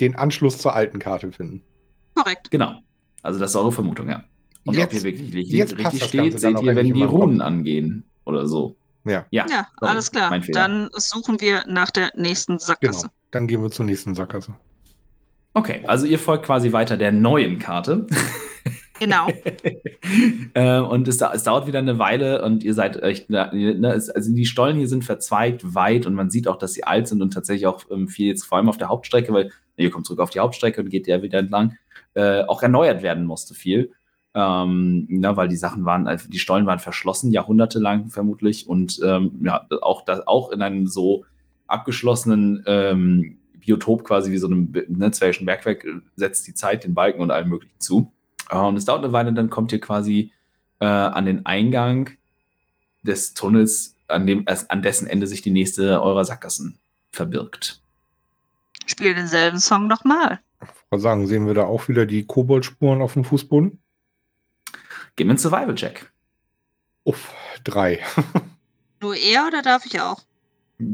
[0.00, 1.62] den Anschluss zur alten Karte finden.
[2.14, 2.50] Korrekt.
[2.50, 2.80] genau.
[3.22, 4.24] Also das ist eure Vermutung, ja.
[4.64, 8.46] Und ob Jetzt- hier wirklich richtig, richtig steht, seht ihr, wenn die Runen angehen oder
[8.46, 8.76] so.
[9.04, 10.38] Ja, Ja, Ja, alles klar.
[10.52, 12.64] Dann suchen wir nach der nächsten genau.
[12.64, 13.08] Sackgasse.
[13.30, 14.54] Dann gehen wir zur nächsten Sackgasse.
[15.58, 18.06] Okay, also ihr folgt quasi weiter der neuen Karte.
[19.00, 19.28] Genau.
[20.54, 24.10] äh, und es, es dauert wieder eine Weile und ihr seid echt, ne, ne, es,
[24.10, 27.22] also die Stollen hier sind verzweigt, weit und man sieht auch, dass sie alt sind
[27.22, 30.18] und tatsächlich auch ähm, viel jetzt vor allem auf der Hauptstrecke, weil ihr kommt zurück
[30.18, 31.76] auf die Hauptstrecke und geht ja wieder entlang,
[32.14, 33.92] äh, auch erneuert werden musste viel.
[34.34, 39.30] Ähm, na, weil die Sachen waren, also die Stollen waren verschlossen, jahrhundertelang vermutlich und ähm,
[39.44, 41.24] ja, auch, das, auch in einem so
[41.68, 46.94] abgeschlossenen ähm, Biotop quasi wie so einem ne, zwergischen Bergwerk äh, setzt die Zeit den
[46.94, 48.12] Balken und allem möglichen zu.
[48.50, 50.32] Äh, Und es dauert eine Weile, dann kommt ihr quasi
[50.80, 52.10] äh, an den Eingang
[53.02, 56.78] des Tunnels, an, dem, an dessen Ende sich die nächste eurer Sackgassen
[57.10, 57.80] verbirgt.
[58.86, 60.40] Spiel denselben Song nochmal.
[60.90, 63.78] Was sagen, sehen wir da auch wieder die Koboldspuren auf dem Fußboden?
[65.16, 66.10] Gib mir einen Survival-Check.
[67.04, 67.32] Uff,
[67.64, 68.00] drei.
[69.00, 70.22] Nur er oder darf ich auch?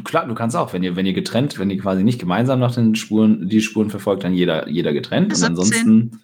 [0.05, 2.75] Klar, du kannst auch, wenn ihr, wenn ihr getrennt, wenn ihr quasi nicht gemeinsam nach
[2.75, 5.33] den Spuren, die Spuren verfolgt, dann jeder, jeder getrennt.
[5.33, 5.49] Und 17.
[5.49, 6.21] ansonsten.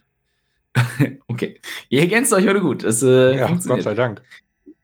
[1.28, 1.61] okay.
[1.90, 2.84] Ihr ergänzt euch heute gut.
[2.84, 4.22] Das äh, ja, Gott sei Dank.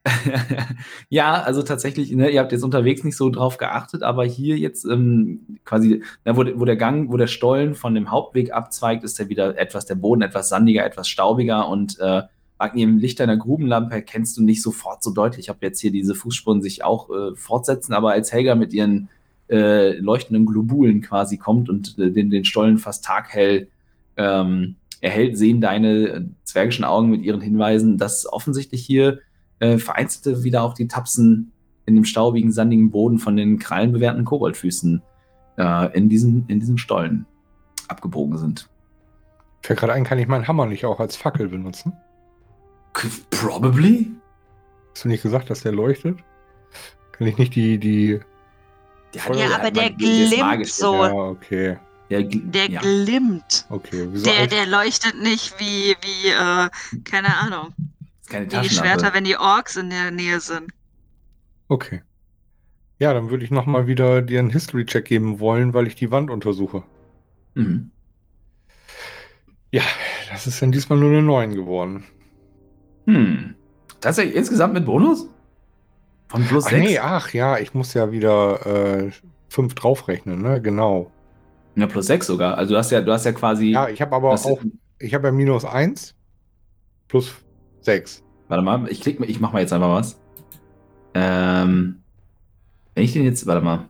[1.09, 4.85] ja, also tatsächlich, ne, ihr habt jetzt unterwegs nicht so drauf geachtet, aber hier jetzt
[4.85, 9.19] ähm, quasi, na, wo, wo der Gang, wo der Stollen von dem Hauptweg abzweigt, ist
[9.19, 12.23] der wieder etwas, der Boden etwas sandiger, etwas staubiger und äh,
[12.73, 16.61] im Licht deiner Grubenlampe erkennst du nicht sofort so deutlich, ob jetzt hier diese Fußspuren
[16.61, 19.09] sich auch äh, fortsetzen, aber als Helga mit ihren
[19.49, 23.67] äh, leuchtenden Globulen quasi kommt und äh, den, den Stollen fast taghell
[24.17, 29.19] ähm, erhält, sehen deine äh, zwergischen Augen mit ihren Hinweisen, dass offensichtlich hier
[29.59, 31.51] äh, vereinzelte wieder auch die Tapsen
[31.85, 35.01] in dem staubigen, sandigen Boden von den krallenbewehrten Koboldfüßen
[35.57, 37.25] äh, in, diesen, in diesen Stollen
[37.87, 38.69] abgebogen sind.
[39.61, 41.93] Fällt gerade ein, kann ich meinen Hammer nicht auch als Fackel benutzen?
[43.29, 44.11] Probably?
[44.93, 46.17] Hast du nicht gesagt, dass der leuchtet?
[47.11, 48.19] Kann ich nicht die, die.
[49.13, 50.93] Der Ja, hat- aber der glimmt so.
[51.05, 51.77] Ja, okay.
[52.09, 52.79] Der, gl- Der ja.
[52.81, 53.65] glimmt.
[53.69, 54.07] Okay.
[54.11, 56.69] Wieso Der, der leuchtet nicht wie, wie äh,
[57.03, 57.73] keine Ahnung,
[58.21, 60.71] ist keine wie die Schwerter, wenn die Orks in der Nähe sind.
[61.67, 62.01] Okay.
[62.99, 66.31] Ja, dann würde ich nochmal wieder dir einen History-Check geben wollen, weil ich die Wand
[66.31, 66.83] untersuche.
[67.55, 67.91] Mhm.
[69.71, 69.83] Ja,
[70.31, 72.05] das ist dann diesmal nur eine 9 geworden.
[73.07, 73.55] Hm.
[73.99, 75.27] Tatsächlich insgesamt mit Bonus?
[76.27, 76.83] Von plus Ach 6?
[76.85, 79.11] nee, ach ja, ich muss ja wieder äh,
[79.49, 80.61] 5 draufrechnen, ne?
[80.61, 81.09] Genau.
[81.75, 82.57] Ja, plus 6 sogar.
[82.57, 83.67] Also du hast ja, du hast ja quasi.
[83.71, 84.59] Ja, ich habe aber auch,
[84.99, 86.15] ich habe ja minus 1
[87.07, 87.33] plus
[87.81, 88.23] 6.
[88.49, 90.19] Warte mal, ich klick, mal- ich mach mal jetzt einfach was.
[91.13, 91.99] Ähm,
[92.93, 93.85] wenn ich den jetzt, warte mal,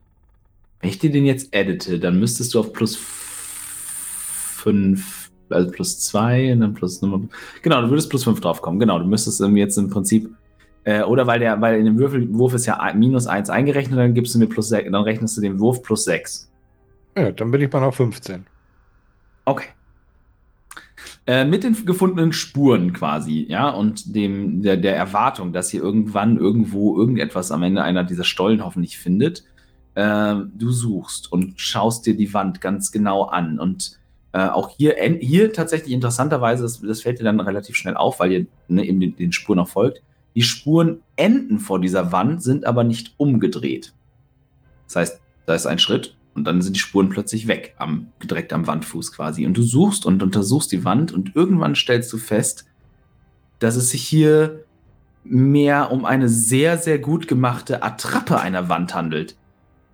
[0.82, 5.17] wenn ich dir den jetzt edite, dann müsstest du auf plus 5,
[5.50, 7.28] also plus 2 und dann plus Nummer.
[7.62, 8.80] Genau, du würdest plus 5 draufkommen.
[8.80, 10.30] Genau, du müsstest jetzt im Prinzip,
[10.84, 14.36] äh, oder weil der, weil in dem Würfelwurf ist ja minus 1 eingerechnet, dann gibst
[14.36, 16.52] du mir plus 6, dann rechnest du den Wurf plus 6.
[17.18, 18.46] Ja, dann bin ich mal auf 15.
[19.46, 19.68] Okay.
[21.26, 26.38] Äh, mit den gefundenen Spuren quasi, ja, und dem, der, der Erwartung, dass ihr irgendwann
[26.38, 29.44] irgendwo irgendetwas am Ende einer dieser Stollen hoffentlich findet,
[29.96, 33.60] äh, du suchst und schaust dir die Wand ganz genau an.
[33.60, 34.00] Und
[34.34, 38.32] äh, auch hier, hier tatsächlich interessanterweise, das, das fällt dir dann relativ schnell auf, weil
[38.32, 40.02] ihr ne, eben den, den Spuren auch folgt.
[40.36, 43.94] Die Spuren enden vor dieser Wand, sind aber nicht umgedreht.
[44.86, 48.54] Das heißt, da ist ein Schritt und dann sind die Spuren plötzlich weg, am, direkt
[48.54, 49.46] am Wandfuß quasi.
[49.46, 52.66] Und du suchst und untersuchst die Wand und irgendwann stellst du fest,
[53.60, 54.64] dass es sich hier
[55.24, 59.36] mehr um eine sehr, sehr gut gemachte Attrappe einer Wand handelt.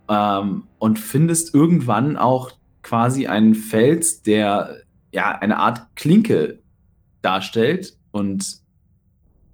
[0.10, 2.52] Ähm, und findest irgendwann auch
[2.84, 4.82] quasi einen Fels, der
[5.12, 6.60] ja eine Art Klinke
[7.22, 8.62] darstellt und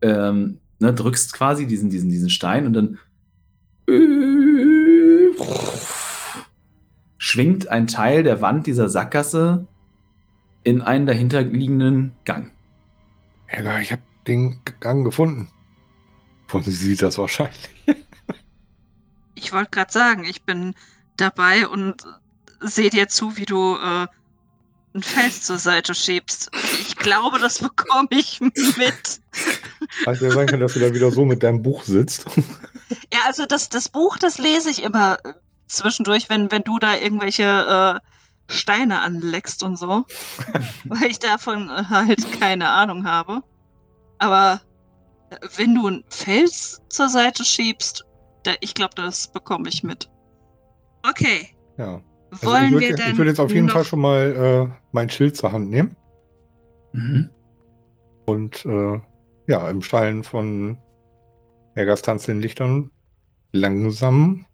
[0.02, 3.00] ähm, ne, drückst quasi diesen, diesen, diesen Stein und dann
[7.18, 9.68] schwingt ein Teil der Wand dieser Sackgasse
[10.64, 12.52] in einen dahinterliegenden Gang.
[13.52, 15.50] Ja, ich habe den Gang gefunden.
[16.48, 17.70] Von Sie sieht das wahrscheinlich.
[19.36, 20.74] Ich wollte gerade sagen, ich bin
[21.16, 22.06] dabei und
[22.62, 24.08] sehe dir zu, wie du äh,
[24.94, 26.52] einen Fels zur Seite schiebst.
[26.82, 29.22] Ich glaube, das bekomme ich mit.
[30.06, 32.26] Heißt ja sein kann, dass du da wieder so mit deinem Buch sitzt.
[33.14, 35.34] Ja, also das, das Buch, das lese ich immer äh,
[35.68, 40.06] zwischendurch, wenn, wenn du da irgendwelche äh, Steine anleckst und so.
[40.86, 43.44] weil ich davon äh, halt keine Ahnung habe.
[44.18, 44.62] Aber
[45.30, 48.06] äh, wenn du einen Fels zur Seite schiebst,
[48.44, 50.10] da, ich glaube, das bekomme ich mit.
[51.08, 51.56] Okay.
[51.78, 52.02] Ja.
[52.32, 54.74] Also Wollen ich wir würde denn ich würd jetzt auf jeden Fall schon mal äh,
[54.92, 55.96] mein Schild zur Hand nehmen
[56.92, 57.30] Mhm.
[58.26, 59.00] und äh,
[59.48, 60.78] ja, im Stallen von
[61.76, 62.90] Hergers Tanz den Lichtern
[63.52, 64.46] langsam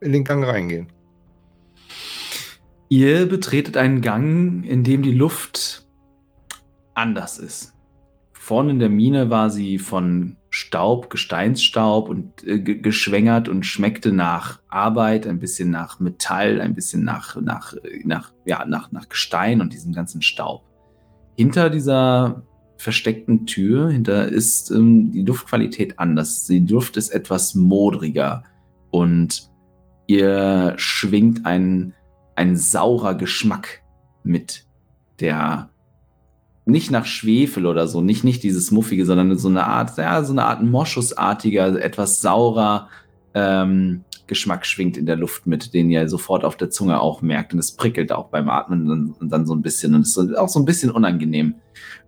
[0.00, 0.86] in den Gang reingehen.
[2.88, 5.86] Ihr betretet einen Gang, in dem die Luft
[6.94, 7.74] anders ist.
[8.32, 14.12] Vorne in der Mine war sie von Staub, Gesteinsstaub und äh, ge- geschwängert und schmeckte
[14.12, 19.60] nach Arbeit, ein bisschen nach Metall, ein bisschen nach, nach, nach, ja, nach, nach Gestein
[19.60, 20.62] und diesem ganzen Staub.
[21.36, 22.42] Hinter dieser
[22.76, 26.46] versteckten Tür, hinter ist ähm, die Luftqualität anders.
[26.46, 28.44] Die Luft ist etwas modriger
[28.90, 29.50] und
[30.06, 31.94] ihr schwingt ein,
[32.36, 33.82] ein saurer Geschmack
[34.22, 34.66] mit,
[35.20, 35.70] der
[36.70, 40.32] nicht nach Schwefel oder so, nicht, nicht dieses Muffige, sondern so eine Art, ja, so
[40.32, 42.88] eine Art Moschusartiger, etwas saurer
[43.34, 47.52] ähm, Geschmack schwingt in der Luft mit, den ihr sofort auf der Zunge auch merkt.
[47.52, 50.38] Und es prickelt auch beim Atmen und, und dann so ein bisschen und es ist
[50.38, 51.56] auch so ein bisschen unangenehm.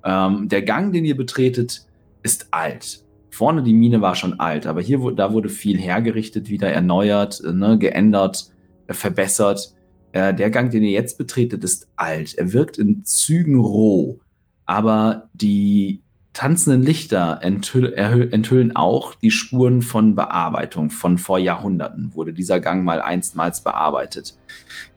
[0.05, 1.87] Ähm, der Gang, den ihr betretet,
[2.23, 3.05] ist alt.
[3.31, 7.53] Vorne die Mine war schon alt, aber hier da wurde viel hergerichtet, wieder erneuert, äh,
[7.53, 8.53] ne, geändert,
[8.87, 9.75] äh, verbessert.
[10.13, 12.35] Äh, der Gang, den ihr jetzt betretet, ist alt.
[12.35, 14.21] Er wirkt in Zügen roh,
[14.67, 16.03] aber die
[16.33, 20.91] tanzenden Lichter enthüllen auch die Spuren von Bearbeitung.
[20.91, 24.39] Von vor Jahrhunderten wurde dieser Gang mal einstmals bearbeitet.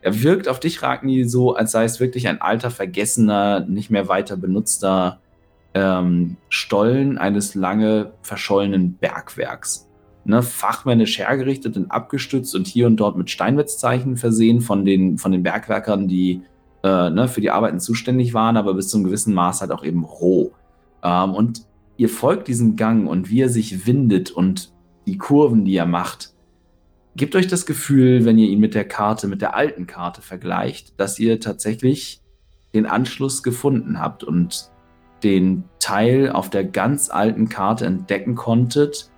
[0.00, 4.08] Er wirkt auf dich, Ragni, so, als sei es wirklich ein alter, vergessener, nicht mehr
[4.08, 5.20] weiter benutzter
[5.74, 9.88] ähm, Stollen eines lange verschollenen Bergwerks.
[10.24, 15.30] Ne, fachmännisch hergerichtet und abgestützt und hier und dort mit Steinmetzzeichen versehen von den, von
[15.30, 16.42] den Bergwerkern, die
[16.82, 19.84] äh, ne, für die Arbeiten zuständig waren, aber bis zu einem gewissen Maß halt auch
[19.84, 20.52] eben roh.
[21.02, 21.66] Ähm, und
[21.96, 24.72] ihr folgt diesem Gang und wie er sich windet und
[25.06, 26.34] die Kurven, die er macht,
[27.16, 30.98] gebt euch das Gefühl, wenn ihr ihn mit der Karte, mit der alten Karte vergleicht,
[31.00, 32.20] dass ihr tatsächlich
[32.74, 34.70] den Anschluss gefunden habt und
[35.22, 39.10] den Teil auf der ganz alten Karte entdecken konntet,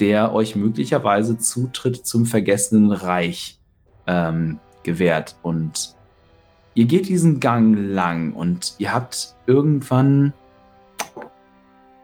[0.00, 3.60] der euch möglicherweise Zutritt zum vergessenen Reich
[4.06, 5.36] ähm, gewährt.
[5.42, 5.94] Und
[6.74, 10.32] ihr geht diesen Gang lang und ihr habt irgendwann.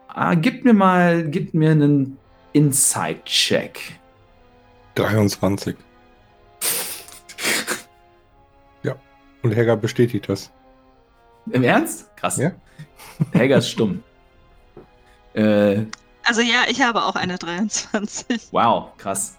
[0.08, 2.18] Ah, gib mir mal, gib mir einen
[2.52, 3.98] Insight-Check.
[4.96, 5.76] 23.
[8.82, 8.96] ja.
[9.42, 10.50] Und Helga bestätigt das.
[11.50, 12.14] Im Ernst?
[12.16, 12.36] Krass.
[12.38, 12.52] Ja.
[13.32, 14.02] Helga ist stumm.
[15.34, 15.84] Äh,
[16.24, 18.48] Also ja, ich habe auch eine 23.
[18.50, 19.36] Wow, krass.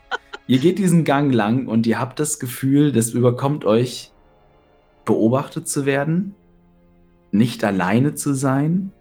[0.48, 4.12] ihr geht diesen Gang lang und ihr habt das Gefühl, das überkommt euch,
[5.10, 6.36] beobachtet zu werden,
[7.32, 8.92] nicht alleine zu sein,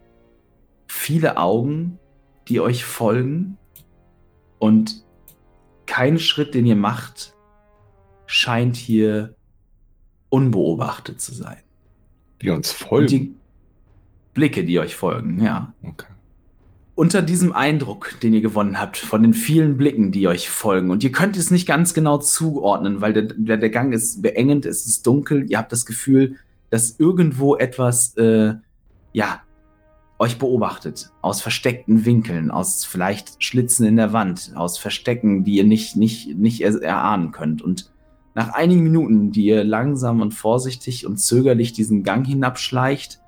[0.87, 1.99] viele Augen,
[2.49, 3.59] die euch folgen
[4.59, 5.05] und
[5.85, 7.35] kein Schritt, den ihr macht,
[8.25, 9.35] scheint hier
[10.31, 11.63] unbeobachtet zu sein.
[12.41, 13.07] Die uns folgen.
[13.09, 13.35] die
[14.33, 15.75] Blicke, die euch folgen, ja.
[15.83, 16.07] Okay.
[16.99, 21.05] Unter diesem Eindruck, den ihr gewonnen habt, von den vielen Blicken, die euch folgen, und
[21.05, 25.07] ihr könnt es nicht ganz genau zuordnen, weil der, der, Gang ist beengend, es ist
[25.07, 26.35] dunkel, ihr habt das Gefühl,
[26.71, 28.55] dass irgendwo etwas, äh,
[29.13, 29.43] ja,
[30.19, 35.65] euch beobachtet, aus versteckten Winkeln, aus vielleicht Schlitzen in der Wand, aus Verstecken, die ihr
[35.65, 37.63] nicht, nicht, nicht er erahnen könnt.
[37.63, 37.93] Und
[38.35, 43.21] nach einigen Minuten, die ihr langsam und vorsichtig und zögerlich diesen Gang hinabschleicht,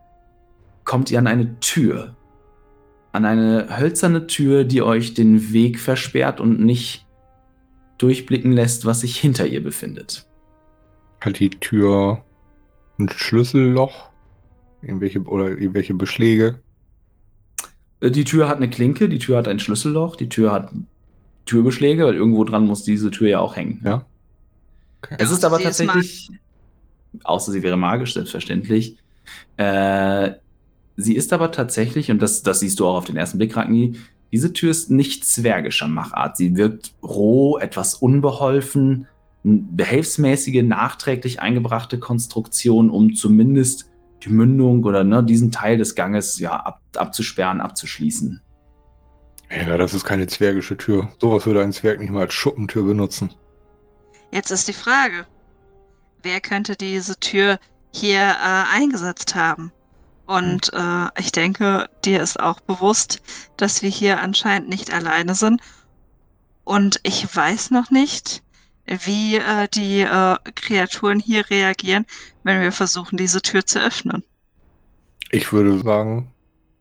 [0.82, 2.16] kommt ihr an eine Tür,
[3.12, 7.06] an eine hölzerne Tür, die euch den Weg versperrt und nicht
[7.98, 10.26] durchblicken lässt, was sich hinter ihr befindet.
[11.20, 12.24] Hat die Tür
[12.98, 14.10] ein Schlüsselloch?
[14.82, 16.60] Irgendwelche oder irgendwelche Beschläge?
[18.00, 20.72] Äh, Die Tür hat eine Klinke, die Tür hat ein Schlüsselloch, die Tür hat
[21.44, 23.82] Türbeschläge, weil irgendwo dran muss diese Tür ja auch hängen.
[23.84, 24.06] Ja.
[25.02, 25.16] Okay.
[25.18, 26.30] Es ist aber Sie ist tatsächlich
[27.24, 28.96] außer sie wäre magisch, selbstverständlich.
[29.56, 30.32] Äh,
[30.96, 33.96] sie ist aber tatsächlich, und das, das siehst du auch auf den ersten Blick, Ragni,
[34.32, 36.36] diese Tür ist nicht zwergischer Machart.
[36.36, 39.08] Sie wirkt roh, etwas unbeholfen,
[39.42, 43.90] behelfsmäßige, nachträglich eingebrachte Konstruktion, um zumindest
[44.22, 48.40] die Mündung oder ne, diesen Teil des Ganges ja ab, abzusperren, abzuschließen.
[49.50, 51.08] Ja, das ist keine zwergische Tür.
[51.20, 53.30] Sowas würde ein Zwerg nicht mal als Schuppentür benutzen.
[54.30, 55.26] Jetzt ist die Frage,
[56.22, 57.58] wer könnte diese Tür
[57.92, 59.72] hier äh, eingesetzt haben?
[60.30, 63.20] Und äh, ich denke, dir ist auch bewusst,
[63.56, 65.60] dass wir hier anscheinend nicht alleine sind.
[66.62, 68.40] Und ich weiß noch nicht,
[68.86, 72.06] wie äh, die äh, Kreaturen hier reagieren,
[72.44, 74.22] wenn wir versuchen, diese Tür zu öffnen.
[75.32, 76.30] Ich würde sagen,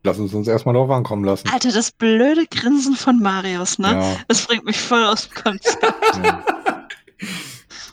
[0.04, 1.48] lass uns uns erstmal drauf ankommen lassen.
[1.48, 3.90] Alter, das blöde Grinsen von Marius, ne?
[3.90, 4.16] Ja.
[4.28, 6.20] Das bringt mich voll aus dem Konzept.
[6.24, 6.44] Ja.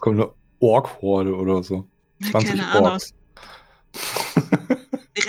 [0.01, 0.29] Kommt eine
[0.59, 1.87] Ork-Horde oder so.
[2.29, 3.11] 20 Keine Orks.
[3.11, 4.26] Ahnung.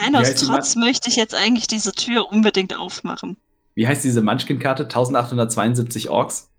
[0.00, 3.36] Rein aus Trotz möchte ich jetzt eigentlich diese Tür unbedingt aufmachen.
[3.74, 4.84] Wie heißt diese Munchkin-Karte?
[4.84, 6.50] 1872 Orks?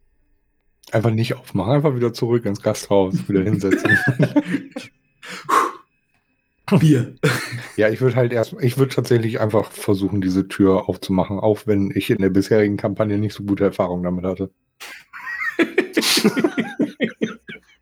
[0.92, 3.98] Einfach nicht aufmachen, einfach wieder zurück ins Gasthaus, wieder hinsetzen.
[6.80, 7.16] Bier.
[7.78, 11.92] Ja, ich würde halt erst, ich würde tatsächlich einfach versuchen, diese Tür aufzumachen, auch wenn
[11.96, 14.52] ich in der bisherigen Kampagne nicht so gute Erfahrungen damit hatte.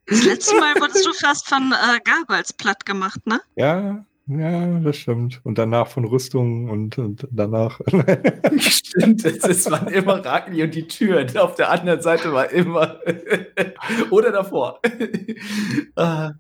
[0.10, 3.41] Das letzte Mal wurdest du fast von äh, Gabals platt gemacht, ne?
[3.55, 5.39] Ja, ja, das stimmt.
[5.43, 7.80] Und danach von Rüstungen und, und danach.
[8.59, 11.25] stimmt, es waren immer Ragni und die Tür.
[11.38, 12.99] Auf der anderen Seite war immer.
[14.11, 14.82] Oder davor.
[15.95, 16.32] ah.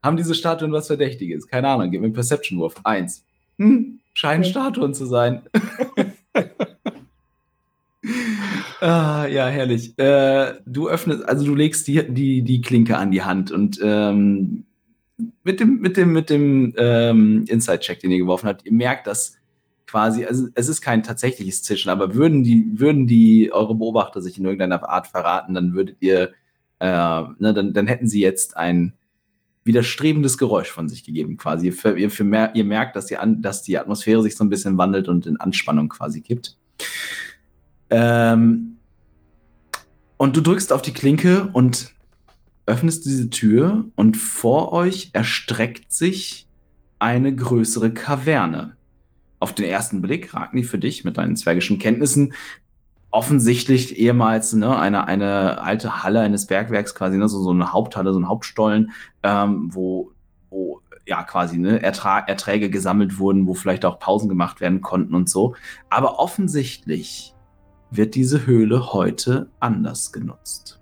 [0.00, 1.48] Haben diese Statuen was Verdächtiges?
[1.48, 2.76] Keine Ahnung, gib mir einen Perception-Wurf.
[2.84, 3.24] Eins.
[3.58, 5.42] Hm, scheinen Statuen zu sein.
[8.80, 9.98] ah, ja, herrlich.
[9.98, 14.64] Äh, du öffnest, also du legst die, die, die Klinke an die Hand und ähm,
[15.42, 19.36] mit dem, mit dem, mit dem ähm, Inside-Check, den ihr geworfen habt, ihr merkt, dass
[19.86, 24.38] quasi, also es ist kein tatsächliches Zischen, aber würden die, würden die eure Beobachter sich
[24.38, 26.32] in irgendeiner Art verraten, dann würdet ihr,
[26.78, 28.92] äh, ne, dann, dann hätten sie jetzt ein
[29.64, 31.66] widerstrebendes Geräusch von sich gegeben, quasi.
[31.66, 34.78] Ihr, ihr, für ihr merkt, dass die, an, dass die Atmosphäre sich so ein bisschen
[34.78, 36.56] wandelt und in Anspannung quasi kippt.
[37.90, 38.76] Ähm,
[40.16, 41.94] und du drückst auf die Klinke und
[42.68, 46.46] öffnest diese Tür und vor euch erstreckt sich
[46.98, 48.76] eine größere Kaverne.
[49.40, 52.34] Auf den ersten Blick, Ragni, für dich mit deinen zwergischen Kenntnissen,
[53.10, 58.12] offensichtlich ehemals ne, eine, eine alte Halle eines Bergwerks, quasi ne, so, so eine Haupthalle,
[58.12, 58.90] so ein Hauptstollen,
[59.22, 60.12] ähm, wo,
[60.50, 65.14] wo ja quasi ne, Ertra Erträge gesammelt wurden, wo vielleicht auch Pausen gemacht werden konnten
[65.14, 65.54] und so.
[65.88, 67.34] Aber offensichtlich
[67.90, 70.80] wird diese Höhle heute anders genutzt.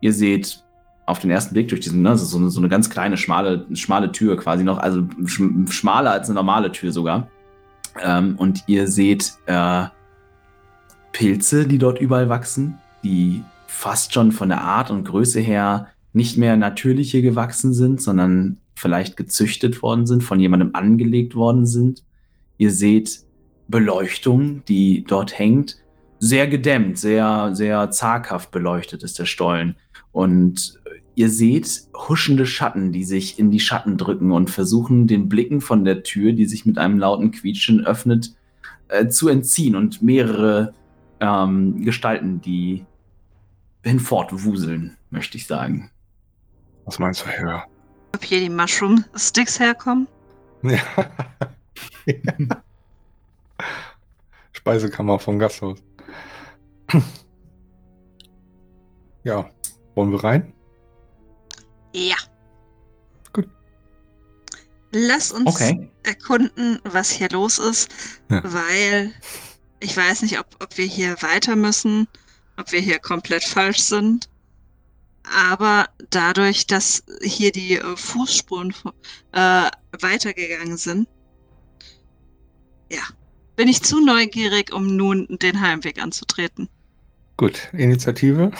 [0.00, 0.64] Ihr seht
[1.08, 4.36] auf den ersten Blick durch diesen, ne, so so eine ganz kleine, schmale, schmale Tür
[4.36, 7.28] quasi noch, also schmaler als eine normale Tür sogar.
[8.02, 9.84] Ähm, und ihr seht äh,
[11.12, 16.36] Pilze, die dort überall wachsen, die fast schon von der Art und Größe her nicht
[16.36, 22.04] mehr natürliche gewachsen sind, sondern vielleicht gezüchtet worden sind, von jemandem angelegt worden sind.
[22.58, 23.20] Ihr seht
[23.66, 25.78] Beleuchtung, die dort hängt.
[26.18, 29.76] Sehr gedämmt, sehr, sehr zaghaft beleuchtet ist der Stollen.
[30.12, 30.80] Und
[31.18, 35.84] Ihr seht huschende Schatten, die sich in die Schatten drücken und versuchen, den Blicken von
[35.84, 38.36] der Tür, die sich mit einem lauten Quietschen öffnet,
[38.86, 40.74] äh, zu entziehen und mehrere
[41.18, 42.86] ähm, Gestalten, die
[43.82, 45.90] hinfortwuseln, möchte ich sagen.
[46.84, 47.66] Was meinst du, Herr?
[48.14, 50.06] Ob hier die Mushroom Sticks herkommen?
[50.62, 50.78] Ja.
[54.52, 55.82] Speisekammer vom Gasthaus.
[59.24, 59.50] ja,
[59.98, 60.52] wollen wir rein?
[61.92, 62.14] Ja.
[63.32, 63.48] Gut.
[64.92, 65.90] Lass uns okay.
[66.04, 67.90] erkunden, was hier los ist,
[68.30, 68.40] ja.
[68.44, 69.12] weil
[69.80, 72.06] ich weiß nicht, ob, ob wir hier weiter müssen,
[72.56, 74.30] ob wir hier komplett falsch sind.
[75.36, 78.72] Aber dadurch, dass hier die äh, Fußspuren
[79.32, 79.68] äh,
[80.00, 81.08] weitergegangen sind,
[82.90, 83.02] ja,
[83.56, 86.68] bin ich zu neugierig, um nun den Heimweg anzutreten.
[87.36, 88.52] Gut, Initiative.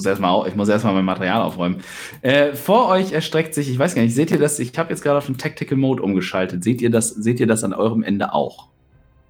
[0.00, 1.82] Muss erstmal, ich muss erstmal mein Material aufräumen.
[2.22, 4.58] Äh, vor euch erstreckt sich, ich weiß gar nicht, seht ihr das?
[4.58, 6.64] Ich habe jetzt gerade auf den Tactical Mode umgeschaltet.
[6.64, 8.68] Seht ihr das, seht ihr das an eurem Ende auch?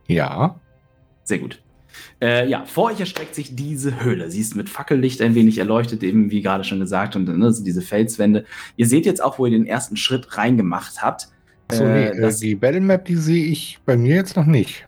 [0.07, 0.61] Ja.
[1.25, 1.61] Sehr gut.
[2.23, 4.31] Äh, ja, vor euch erstreckt sich diese Höhle.
[4.31, 7.83] Sie ist mit Fackellicht ein wenig erleuchtet, eben wie gerade schon gesagt, und ne, diese
[7.83, 8.45] Felswände.
[8.77, 11.29] Ihr seht jetzt auch, wo ihr den ersten Schritt reingemacht habt.
[11.73, 14.87] So, äh, das, die Battle Map, die sehe ich bei mir jetzt noch nicht.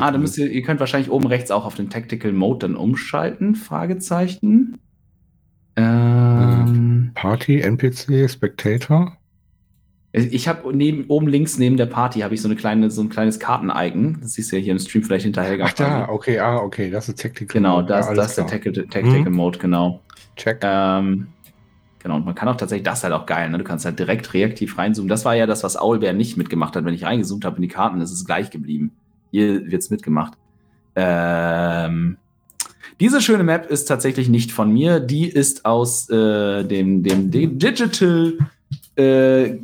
[0.00, 2.76] ah, dann müsst ihr, ihr könnt wahrscheinlich oben rechts auch auf den Tactical Mode dann
[2.76, 4.78] umschalten, Fragezeichen.
[5.76, 9.16] Ähm, Party, NPC, Spectator.
[10.12, 13.10] Ich habe neben, oben links neben der Party habe ich so eine kleine, so ein
[13.10, 14.18] kleines Karten-Icon.
[14.20, 15.56] Das siehst du ja hier im Stream vielleicht hinterher.
[15.62, 17.86] Ach da, okay, ah, okay, das ist Tactical Genau, Mode.
[17.88, 18.46] das, Ja, das ist der.
[18.48, 19.36] Tactical, Tactical Mhm.
[19.36, 20.00] Mode, genau.
[20.34, 20.58] Check.
[20.62, 21.28] Ähm,
[22.00, 23.58] genau, und man kann auch tatsächlich, das ist halt auch geil, ne?
[23.58, 25.08] Du kannst halt direkt reaktiv reinzoomen.
[25.08, 26.84] Das war ja das, was Owlbear nicht mitgemacht hat.
[26.84, 28.90] Wenn ich reingezoomt habe in die Karten, ist es gleich geblieben.
[29.30, 30.32] Hier wird es mitgemacht.
[30.96, 32.16] Ähm,
[33.00, 35.00] diese schöne Map ist tatsächlich nicht von mir.
[35.00, 38.34] Die ist aus äh, dem, dem Di- Digital
[38.96, 39.54] äh,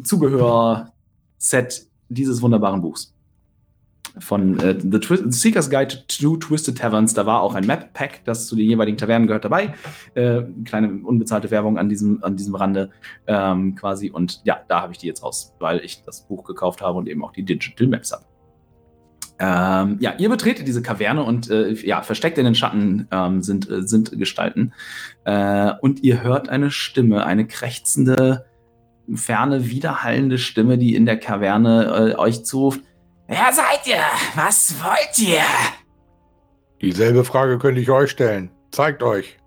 [2.08, 3.12] dieses wunderbaren Buchs.
[4.18, 7.12] Von äh, The Twi Seeker's Guide to Twisted Taverns.
[7.12, 9.74] Da war auch ein Map-Pack, das zu den jeweiligen Tavernen gehört, dabei.
[10.14, 12.90] Äh, kleine unbezahlte Werbung an diesem, an diesem Rande
[13.26, 14.10] ähm, quasi.
[14.10, 17.08] Und ja, da habe ich die jetzt raus, weil ich das Buch gekauft habe und
[17.08, 18.24] eben auch die Digital Maps habe.
[19.38, 23.68] Ähm, ja, ihr betretet diese Kaverne und äh, ja, versteckt in den Schatten ähm, sind,
[23.70, 24.72] äh, sind Gestalten.
[25.24, 28.46] Äh, und ihr hört eine Stimme, eine krächzende,
[29.14, 32.80] ferne, widerhallende Stimme, die in der Kaverne äh, euch zuruft.
[33.28, 34.02] Wer seid ihr?
[34.36, 35.42] Was wollt ihr?
[36.80, 38.50] Dieselbe Frage könnte ich euch stellen.
[38.70, 39.38] Zeigt euch.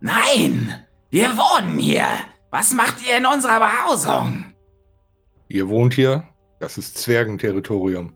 [0.00, 0.74] Nein,
[1.10, 2.06] wir wohnen hier.
[2.50, 4.46] Was macht ihr in unserer Behausung?
[5.48, 6.24] Ihr wohnt hier.
[6.58, 8.15] Das ist Zwergenterritorium.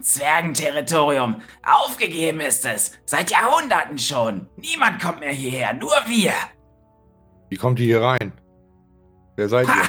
[0.00, 1.42] Zwergenterritorium.
[1.62, 2.92] Aufgegeben ist es.
[3.06, 4.48] Seit Jahrhunderten schon.
[4.56, 6.32] Niemand kommt mehr hierher, nur wir.
[7.48, 8.32] Wie kommt ihr hier rein?
[9.36, 9.74] Wer seid Ha!
[9.74, 9.88] ihr?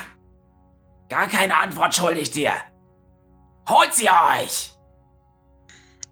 [1.10, 2.52] Gar keine Antwort schuldig dir.
[3.70, 4.74] Holt sie euch!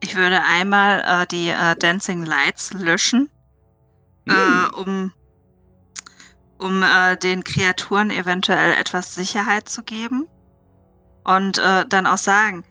[0.01, 3.29] Ich würde einmal äh, die äh, Dancing Lights löschen,
[4.27, 5.11] äh, um,
[6.59, 10.27] um äh, den Kreaturen eventuell etwas Sicherheit zu geben.
[11.23, 12.63] Und äh, dann auch sagen,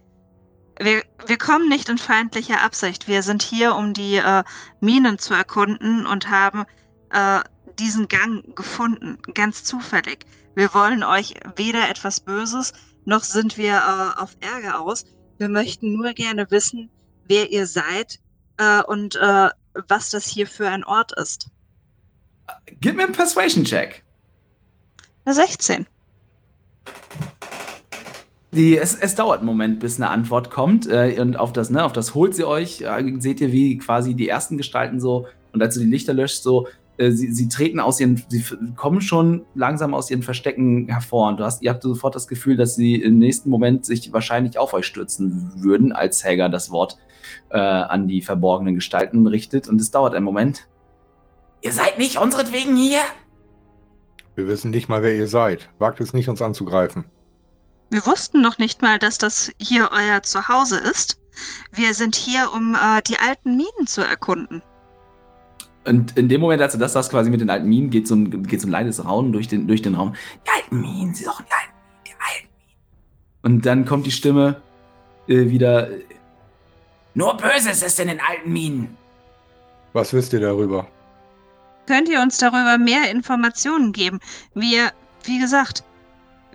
[0.79, 3.09] wir, wir kommen nicht in feindlicher Absicht.
[3.09, 4.45] Wir sind hier, um die äh,
[4.81, 6.65] Minen zu erkunden und haben
[7.11, 7.41] äh,
[7.79, 10.27] diesen Gang gefunden, ganz zufällig.
[10.55, 12.73] Wir wollen euch weder etwas Böses,
[13.05, 15.05] noch sind wir äh, auf Ärger aus.
[15.39, 16.91] Wir möchten nur gerne wissen,
[17.27, 18.21] wer ihr seid
[18.59, 19.51] äh, und äh,
[19.89, 21.51] was das hier für ein Ort ist.
[22.81, 24.05] Gib mir einen Persuasion-Check.
[25.25, 25.87] Eine 16.
[28.55, 30.89] Die, es, es dauert einen Moment, bis eine Antwort kommt.
[30.89, 32.83] Äh, und auf das, ne, auf das holt sie euch.
[32.83, 36.43] Äh, seht ihr, wie quasi die ersten Gestalten so, und als du die Lichter löscht,
[36.43, 38.45] so, äh, sie, sie treten aus ihren, sie
[38.77, 41.29] kommen schon langsam aus ihren Verstecken hervor.
[41.29, 44.59] Und du hast, ihr habt sofort das Gefühl, dass sie im nächsten Moment sich wahrscheinlich
[44.59, 46.97] auf euch stürzen würden, als Helga das Wort
[47.51, 49.69] äh, an die verborgenen Gestalten richtet.
[49.69, 50.69] Und es dauert einen Moment.
[51.63, 53.01] Ihr seid nicht unseretwegen hier?
[54.37, 55.71] Wir wissen nicht mal, wer ihr seid.
[55.79, 57.05] Wagt es nicht, uns anzugreifen.
[57.95, 61.21] Wir wussten noch nicht mal, dass das hier euer Zuhause ist.
[61.71, 64.63] Wir sind hier, um äh, die alten Minen zu erkunden.
[65.85, 68.17] Und in dem Moment, als du das sagst, quasi mit den alten Minen, geht so
[68.17, 70.17] ein, geht so ein leises Raunen durch den, durch den Raum.
[70.45, 72.73] Die alten Minen, sie suchen die alten Minen, die alten Minen.
[73.43, 74.61] Und dann kommt die Stimme
[75.29, 75.89] äh, wieder.
[75.89, 76.01] äh,
[77.15, 78.97] Nur Böses ist in den alten Minen.
[79.93, 80.89] Was wisst ihr darüber?
[81.87, 84.19] Könnt ihr uns darüber mehr Informationen geben?
[84.53, 84.91] Wir,
[85.23, 85.85] wie gesagt,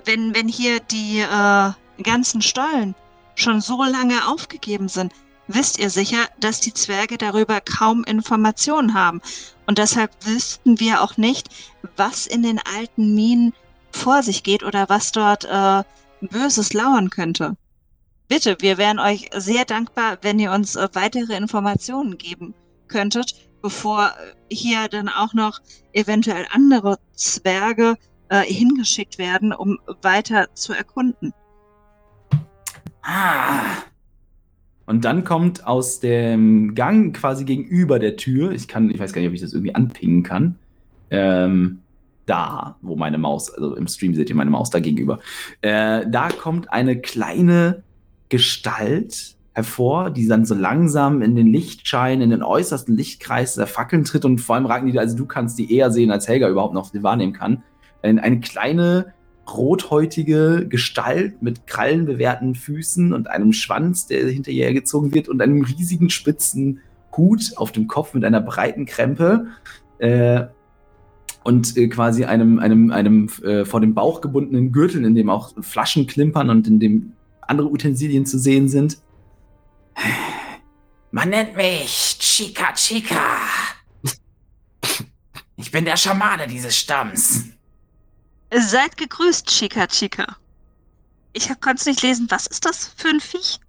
[0.06, 1.72] wenn, wenn hier die äh,
[2.04, 2.96] ganzen Stollen
[3.36, 5.14] schon so lange aufgegeben sind,
[5.48, 9.22] wisst ihr sicher, dass die Zwerge darüber kaum Informationen haben.
[9.66, 11.50] Und deshalb wüssten wir auch nicht,
[11.96, 13.54] was in den alten Minen
[13.92, 15.84] vor sich geht oder was dort äh,
[16.22, 17.56] Böses lauern könnte.
[18.28, 22.54] Bitte, wir wären euch sehr dankbar, wenn ihr uns äh, weitere Informationen geben
[22.88, 24.14] könntet, bevor
[24.52, 25.60] hier dann auch noch
[25.94, 27.96] eventuell andere Zwerge
[28.30, 31.34] äh, hingeschickt werden, um weiter zu erkunden.
[33.02, 33.84] Ah.
[34.86, 39.22] Und dann kommt aus dem Gang quasi gegenüber der Tür, ich kann, ich weiß gar
[39.22, 40.56] nicht, ob ich das irgendwie anpingen kann,
[41.12, 41.80] ähm,
[42.26, 45.20] da, wo meine Maus, also im Stream seht ihr meine Maus da gegenüber,
[45.62, 47.84] äh, da kommt eine kleine
[48.30, 54.06] Gestalt hervor, die dann so langsam in den Lichtschein, in den äußersten Lichtkreis der Fackeln
[54.06, 56.92] tritt und vor allem Ragni, also du kannst die eher sehen, als Helga überhaupt noch
[56.94, 57.64] wahrnehmen kann.
[58.02, 59.14] Eine, eine kleine,
[59.50, 65.64] rothäutige Gestalt mit krallenbewehrten Füßen und einem Schwanz, der hinter ihr gezogen wird und einem
[65.64, 66.82] riesigen spitzen
[67.20, 69.48] Hut auf dem Kopf mit einer breiten Krempe
[69.98, 70.46] äh,
[71.44, 75.52] und äh, quasi einem, einem, einem äh, vor dem Bauch gebundenen Gürtel, in dem auch
[75.62, 79.00] Flaschen klimpern und in dem andere Utensilien zu sehen sind.
[81.12, 83.26] Man nennt mich Chica Chica.
[85.58, 87.50] Ich bin der Schamane dieses Stamms.
[88.54, 90.38] Seid gegrüßt, Chica Chica.
[91.34, 92.28] Ich konnte es nicht lesen.
[92.30, 93.60] Was ist das für ein Viech?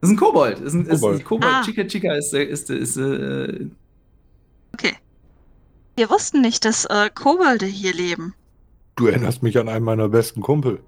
[0.00, 0.56] Das ist ein Kobold.
[0.58, 1.18] Das ist ein, ist Kobold.
[1.20, 1.52] ein Kobold.
[1.52, 1.62] Ah.
[1.62, 3.68] Chica Chica ist, äh, ist, ist, äh,
[4.72, 4.96] Okay.
[5.96, 8.34] Wir wussten nicht, dass äh, Kobolde hier leben.
[8.96, 10.82] Du erinnerst mich an einen meiner besten Kumpel.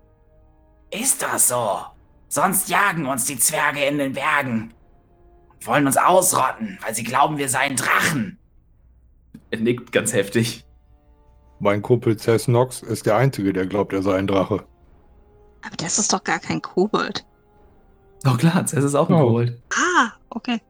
[0.91, 1.81] Ist das so?
[2.29, 4.73] Sonst jagen uns die Zwerge in den Bergen
[5.53, 8.39] und wollen uns ausrotten, weil sie glauben, wir seien Drachen.
[9.51, 10.65] Er nickt ganz heftig.
[11.61, 14.65] Mein Kumpel Cess Nox ist der Einzige, der glaubt, er sei ein Drache.
[15.63, 17.25] Aber das ist doch gar kein Kobold.
[18.27, 19.27] Oh klar, es ist auch ein Oh.
[19.27, 19.61] Kobold.
[19.75, 20.61] Ah, okay.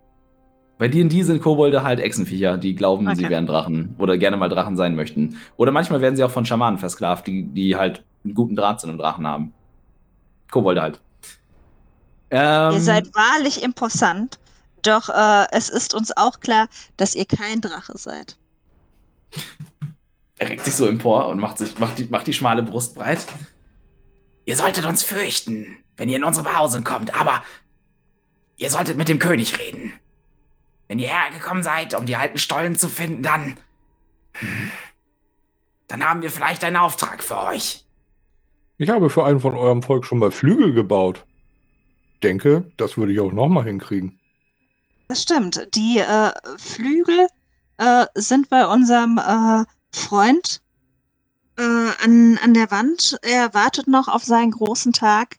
[0.79, 3.31] Bei D&D sind Kobolde halt Echsenviecher, die glauben, sie Okay.
[3.31, 5.37] wären Drachen oder gerne mal Drachen sein möchten.
[5.57, 8.89] Oder manchmal werden sie auch von Schamanen versklavt, die, die halt einen guten Draht zu
[8.89, 9.53] einem Drachen haben.
[10.51, 11.01] Kobolde halt.
[12.31, 14.39] Ähm, Ihr seid wahrlich imposant,
[14.83, 18.37] doch äh, es ist uns auch klar, dass ihr kein Drache seid.
[20.41, 23.27] Er reckt sich so empor und macht, sich, macht, die, macht die schmale Brust breit.
[24.47, 27.45] Ihr solltet uns fürchten, wenn ihr in unsere Behausung kommt, aber
[28.57, 29.93] ihr solltet mit dem König reden.
[30.89, 33.59] Wenn ihr hergekommen seid, um die alten Stollen zu finden, dann.
[35.89, 37.85] Dann haben wir vielleicht einen Auftrag für euch.
[38.79, 41.27] Ich habe für einen von eurem Volk schon mal Flügel gebaut.
[42.23, 44.19] Denke, das würde ich auch nochmal hinkriegen.
[45.09, 45.69] Das stimmt.
[45.75, 47.27] Die äh, Flügel
[47.77, 50.61] äh, sind bei unserem äh, Freund
[51.57, 53.19] äh, an, an der Wand.
[53.23, 55.37] Er wartet noch auf seinen großen Tag,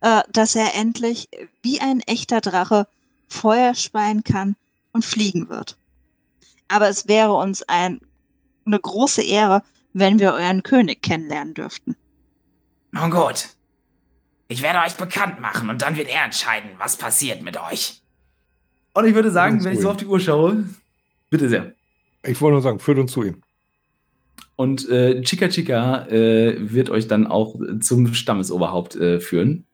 [0.00, 1.28] äh, dass er endlich
[1.62, 2.86] wie ein echter Drache
[3.28, 4.56] Feuer speien kann
[4.92, 5.76] und fliegen wird.
[6.68, 8.00] Aber es wäre uns ein,
[8.64, 11.96] eine große Ehre, wenn wir euren König kennenlernen dürften.
[12.92, 13.48] Nun gut.
[14.48, 18.02] Ich werde euch bekannt machen und dann wird er entscheiden, was passiert mit euch.
[18.94, 20.64] Und ich würde sagen, wenn ich so auf die Uhr schaue,
[21.30, 21.74] bitte sehr.
[22.22, 23.42] Ich wollte nur sagen, führt uns zu ihm.
[24.56, 29.66] Und äh, Chica Chica äh, wird euch dann auch zum Stammesoberhaupt äh, führen.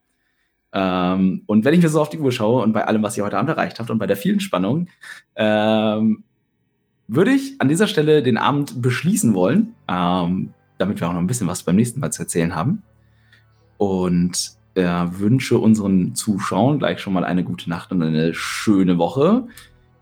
[0.73, 3.23] Ähm, und wenn ich mir so auf die Uhr schaue und bei allem, was ihr
[3.23, 4.89] heute Abend erreicht habt und bei der vielen Spannung,
[5.35, 6.23] ähm,
[7.07, 11.27] würde ich an dieser Stelle den Abend beschließen wollen, ähm, damit wir auch noch ein
[11.27, 12.81] bisschen was beim nächsten Mal zu erzählen haben.
[13.77, 19.47] Und äh, wünsche unseren Zuschauern gleich schon mal eine gute Nacht und eine schöne Woche.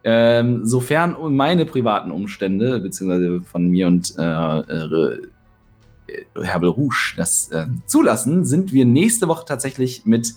[0.04, 5.22] Ähm, sofern meine privaten Umstände, beziehungsweise von mir und äh, äh,
[6.41, 10.34] Herbel Rouge das äh, zulassen, sind wir nächste Woche tatsächlich mit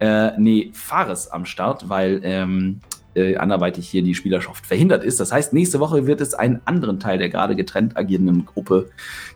[0.00, 2.80] äh, nee, Fares am Start, weil ähm,
[3.14, 5.20] äh, anderweitig hier die Spielerschaft verhindert ist.
[5.20, 8.90] Das heißt, nächste Woche wird es einen anderen Teil der gerade getrennt agierenden Gruppe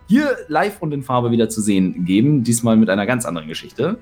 [0.08, 2.44] hier live und in Farbe wieder zu sehen geben.
[2.44, 3.98] Diesmal mit einer ganz anderen Geschichte.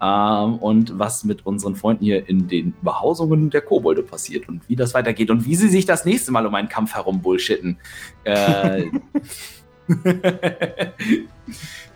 [0.00, 4.76] Ähm, und was mit unseren Freunden hier in den Behausungen der Kobolde passiert und wie
[4.76, 7.78] das weitergeht und wie sie sich das nächste Mal um einen Kampf herum bullshitten.
[8.24, 8.84] Äh,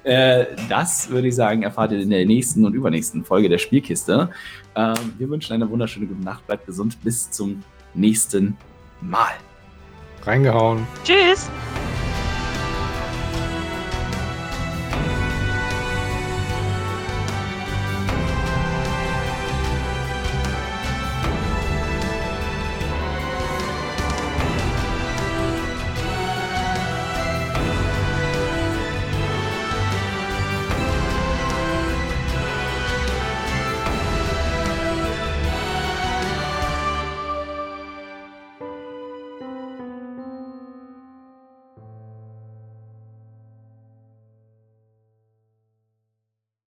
[0.05, 4.31] äh, das würde ich sagen, erfahrt ihr in der nächsten und übernächsten Folge der Spielkiste.
[4.75, 7.63] Ähm, wir wünschen eine wunderschöne gute Nacht, bleibt gesund, bis zum
[7.95, 8.57] nächsten
[9.01, 9.33] Mal.
[10.25, 10.87] Reingehauen.
[11.05, 11.51] Tschüss!